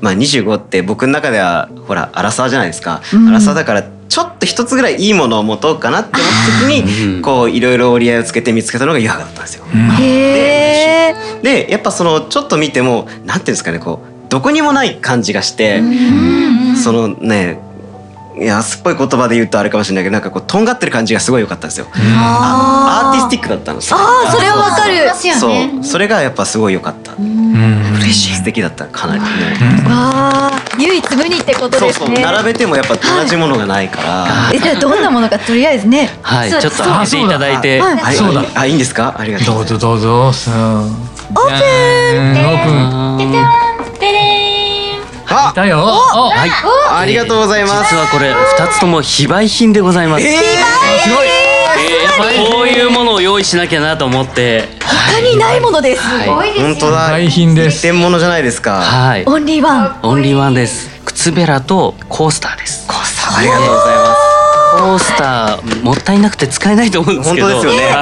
[0.00, 3.28] まあ25って僕の中ではほらアラサーじゃないですか、うん。
[3.28, 6.30] アラサーだからちょっと一つぐらいいいものを持とうかなって思っ
[6.60, 9.64] た時うんにこういろいろ折り合いをつけて見つけたのが余白だったんですよ。
[9.98, 11.14] へえ。
[11.42, 15.82] でやっぱそのちょっと見てもなんていうんですかねこうどこにもない感じがして、
[16.82, 17.60] そのね
[18.38, 21.86] 安っぽい言葉で言うとあれかもしれないけどなんかこうとんがってる感じがすごい良かったんですよ。
[21.94, 23.98] あアーティスティックだったんですよ。
[23.98, 25.14] ああそれはわかる。
[25.38, 25.48] そ
[25.80, 27.12] うそれがやっぱすごい良かった。
[28.06, 28.34] うん嬉しい。
[28.36, 29.20] 素敵だったかなり。
[29.20, 29.26] ね。
[29.88, 32.08] わあ唯一無二ってことそうそう。
[32.10, 32.24] ですね。
[32.24, 34.26] 並べてもやっぱ同じものがないから。
[34.52, 36.10] えじゃあどんなものかとりあえずね。
[36.22, 36.50] はい。
[36.50, 37.80] ちょっとそう開けていただいて。
[37.80, 38.00] はい。
[38.00, 38.44] あそうだ。
[38.54, 39.14] あいいんですか？
[39.18, 39.54] ありがとう。
[39.56, 40.32] どうぞどうぞ。
[40.32, 40.88] さあオー
[41.34, 42.26] プン。
[42.46, 43.18] オープン。
[43.18, 43.46] ででーん
[45.28, 45.84] あいたよ。
[46.14, 46.50] おはい。
[46.90, 47.90] ありがとうございます。
[47.90, 51.35] 実はこれ二つとも非売品でございます、えすごい。
[51.78, 52.06] えー
[52.50, 54.68] こういうものを用意しなきゃなと思って。
[54.80, 56.02] 他にないものです。
[56.02, 56.50] はい。
[56.52, 57.08] ー、本当だ。
[57.08, 57.78] 大品です。
[57.78, 58.80] 一点物じゃないですか。
[58.80, 59.24] はい。
[59.26, 60.00] オンリーワン。
[60.02, 60.90] オンリーワンです。
[61.04, 62.86] 靴べらとコースターです。
[62.88, 64.16] ありがとうございま
[64.76, 67.48] コースターもったいなくて使えないと思うんですけど。
[67.48, 67.94] 本当ですよね。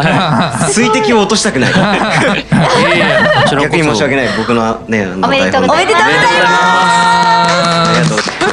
[0.73, 1.73] 水滴を落としたくない。
[3.61, 4.29] 逆に申し訳ない。
[4.37, 5.95] 僕のねおめでとうございます。
[5.95, 5.95] 台本で。
[5.95, 6.15] おめでとうござい
[7.37, 8.44] ありがとう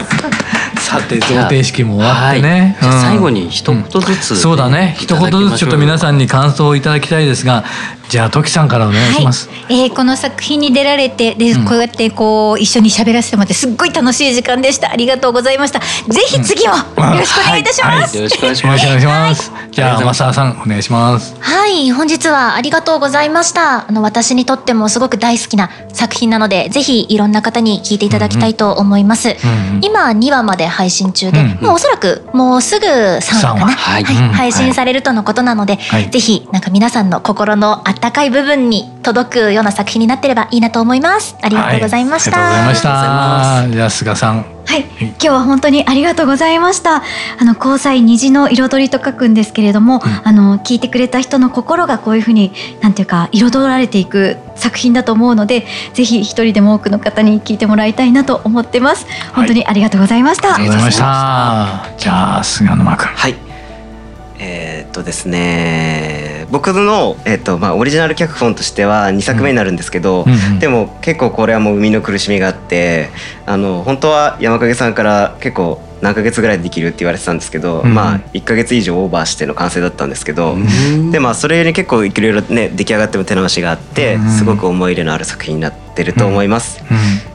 [0.92, 2.76] さて贈呈式も終わってね。
[2.82, 4.96] はい最後に一言ずつ、そうだね。
[5.00, 7.64] 一言ずつちょっと皆さんに感想をいただきたいですが、
[8.12, 9.50] じゃあトキさんからお願いします。
[9.70, 11.66] えーこの作品に出られてで、うん。
[11.66, 14.92] こうやってこう一緒に喋らせてもらってすっごい楽しい時間でした。
[14.92, 15.80] ありがとうございました。
[15.80, 15.86] ぜ
[16.28, 18.86] ひ次もよろしくお願いいたします、よろしくお願いします。
[18.86, 19.52] いします。
[19.72, 21.36] じゃあはい増田さんお願いします。
[21.40, 23.88] はい、本日はありがとうございました。
[23.88, 29.30] あの、私にとってもすごく大好きな作品なので、ぜひいろんな方に聞いていただきたいと思います。
[29.30, 29.86] うんうん。
[29.86, 31.64] 今2話まで配信中で、うんうん。
[31.64, 34.04] もうおそらくもうすぐ3話かな、三話はい。
[34.04, 34.34] はいうん。
[34.34, 36.10] 配信されるとのことなので、はい。
[36.10, 41.38] ぜひなんか皆さんの心の温ったかい部分に届くような作品になってればいいなと思います。
[41.42, 43.74] ありがとうございました、はい、ありがとうございました。
[43.76, 44.46] じゃあ菅さん。
[44.66, 47.04] はい、今日は本当にありがとうございました。
[47.40, 59.06] あの交際虹の彩りと書くんですけれども、うん、あの聞いてくれた人の心がこういうふうになんていうか彩られていく作品だと思うのでぜひ一人でも多くの方に聞いてもらいたいなと思ってます。
[59.34, 61.98] 本当にありがとうございました、はい、ありがとうございました。
[61.98, 63.08] じゃあ菅沼君。
[63.08, 63.51] はい
[64.44, 73.10] えー、っとですね僕の、えー、っとまあ、オリジナル脚本としては2作目になるんですけど、うんでも結構これはもう生みの苦しみがあって
[73.46, 86.84] あの本当は山影さんから結構何ヶ月ぐらいでできるって言われてたんですけど、うん、まあ1ヶ月以上オーバーしての完成だったんですけど、うん、でまあそれに結構いろいろね出来上がっても手直しがあって、うん、すごく思い入れのある作品になってると思います。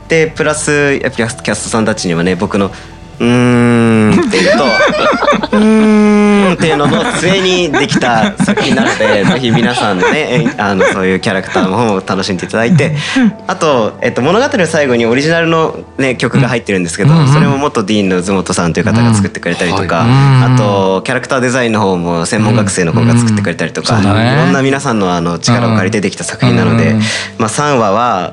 [0.09, 2.71] でプラスキャストさんたちにはね僕の
[3.19, 4.65] うーんっていうと
[5.57, 12.95] うーんっていうのの末にできた作品なので ぜひ皆さんねあのそういうキャラクターの方も楽しんでいただいて
[13.47, 26.97] あと、えっと、物語の最後にオリジナルの、ね、曲が入ってるんですけど、それも元ディーンの津本さんという方が作ってくれたりとか、あとキャラクターデザインの方も専門学生の方が作ってくれたりとか、いろんな皆さんのあの力を借りてできた作品なので、
[27.39, 28.33] まあ、3話は、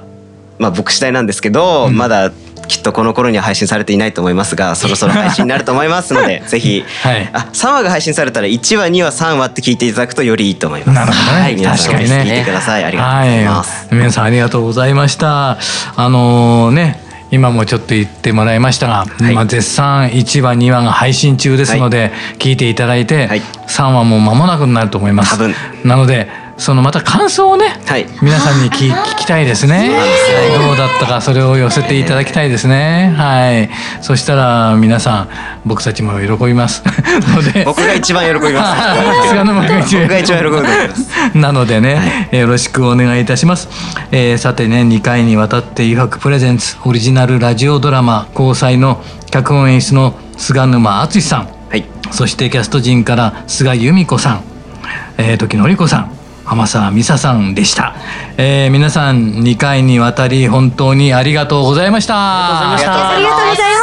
[0.59, 2.31] まあ、僕次第なんですけど、まだ
[2.68, 10.95] きっとこの頃には配信されていないと思いますが そろそろ配信になると思いますので ぜひ、はい、あ3話が配信されたら1話2話3話って聞いていただくとよりいいと思います。
[10.95, 15.57] なるほどね、はい、皆さん聞いてください、ありがとうございます、はい、皆さんありがとうございました。
[15.95, 17.03] あのー、ね
[17.34, 25.39] 今もちょっと言ってもらいましたが、はい、まあ、絶賛1話2話が配信中ですので、聞いていただいて、はい、3話も間もなくになると思います。
[25.84, 29.91] なのでそのまた感想をね、はい、皆さんに聞 聞きたいですね。
[30.57, 33.13] どうだったかそれを寄せていただきたいですね。
[33.17, 33.69] はい。
[34.01, 35.27] そしたら皆さん
[35.65, 36.83] 僕たちも喜びます。
[37.35, 38.75] ので僕が一番喜びま
[39.23, 39.29] す。
[39.29, 41.37] 菅沼が一番喜びます。
[41.37, 43.67] なのでね、はい、よろしくお願いいたします。
[44.11, 49.01] えー、さてね2回にわたって誘白プレゼンツオリジナルラジオドラマ交際の
[49.31, 54.41] 脚本演出の菅沼敦さん、はい、そしてキャスト陣から菅由美子さん、
[55.17, 56.22] えー、時のり子さん。
[56.45, 57.95] 浜沢美沙さんでした、
[58.37, 62.73] えー、皆さん2回にわたり本当にありがとうございました。
[62.73, 63.73] ありがとうございました。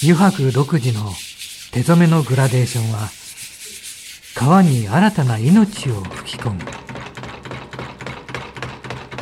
[0.00, 1.12] 油白独自の
[1.72, 3.08] 手染めのグラデーションは
[4.36, 6.60] 川に新たな命を吹き込む。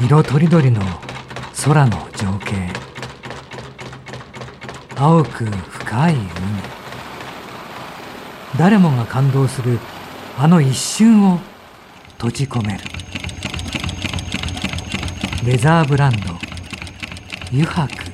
[0.02, 0.82] 色とりどりの
[1.64, 2.68] 空の情景。
[4.94, 6.26] 青く深い海。
[8.58, 9.78] 誰もが感動する
[10.38, 11.40] あの一瞬を
[12.18, 12.84] 閉じ込める。
[15.44, 16.34] レザーブランド。
[17.50, 18.05] 油白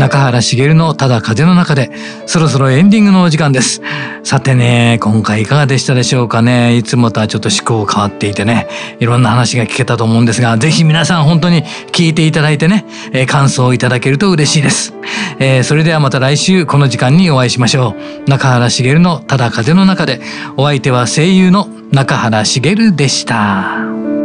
[0.00, 1.90] 中原茂のただ風の中で、
[2.24, 3.82] そろそろエンディングのお時間です。
[4.24, 6.74] さてね、今回いかがでしたでしょうかね。
[6.74, 8.66] いつもとはちょっと思考変わっていてね、
[8.98, 14.94] いろんな話が聞けたと思うんですが、ぜひ皆さん本当に聞いていただいてね、えー、感想をいただけると嬉しいです。
[15.38, 17.94] えー、それではまた来週この時間にお会いしましょ
[18.26, 18.30] う。
[18.30, 20.22] 中原茂のただ風の中で、
[20.56, 24.19] お相手は声優の中原茂でした。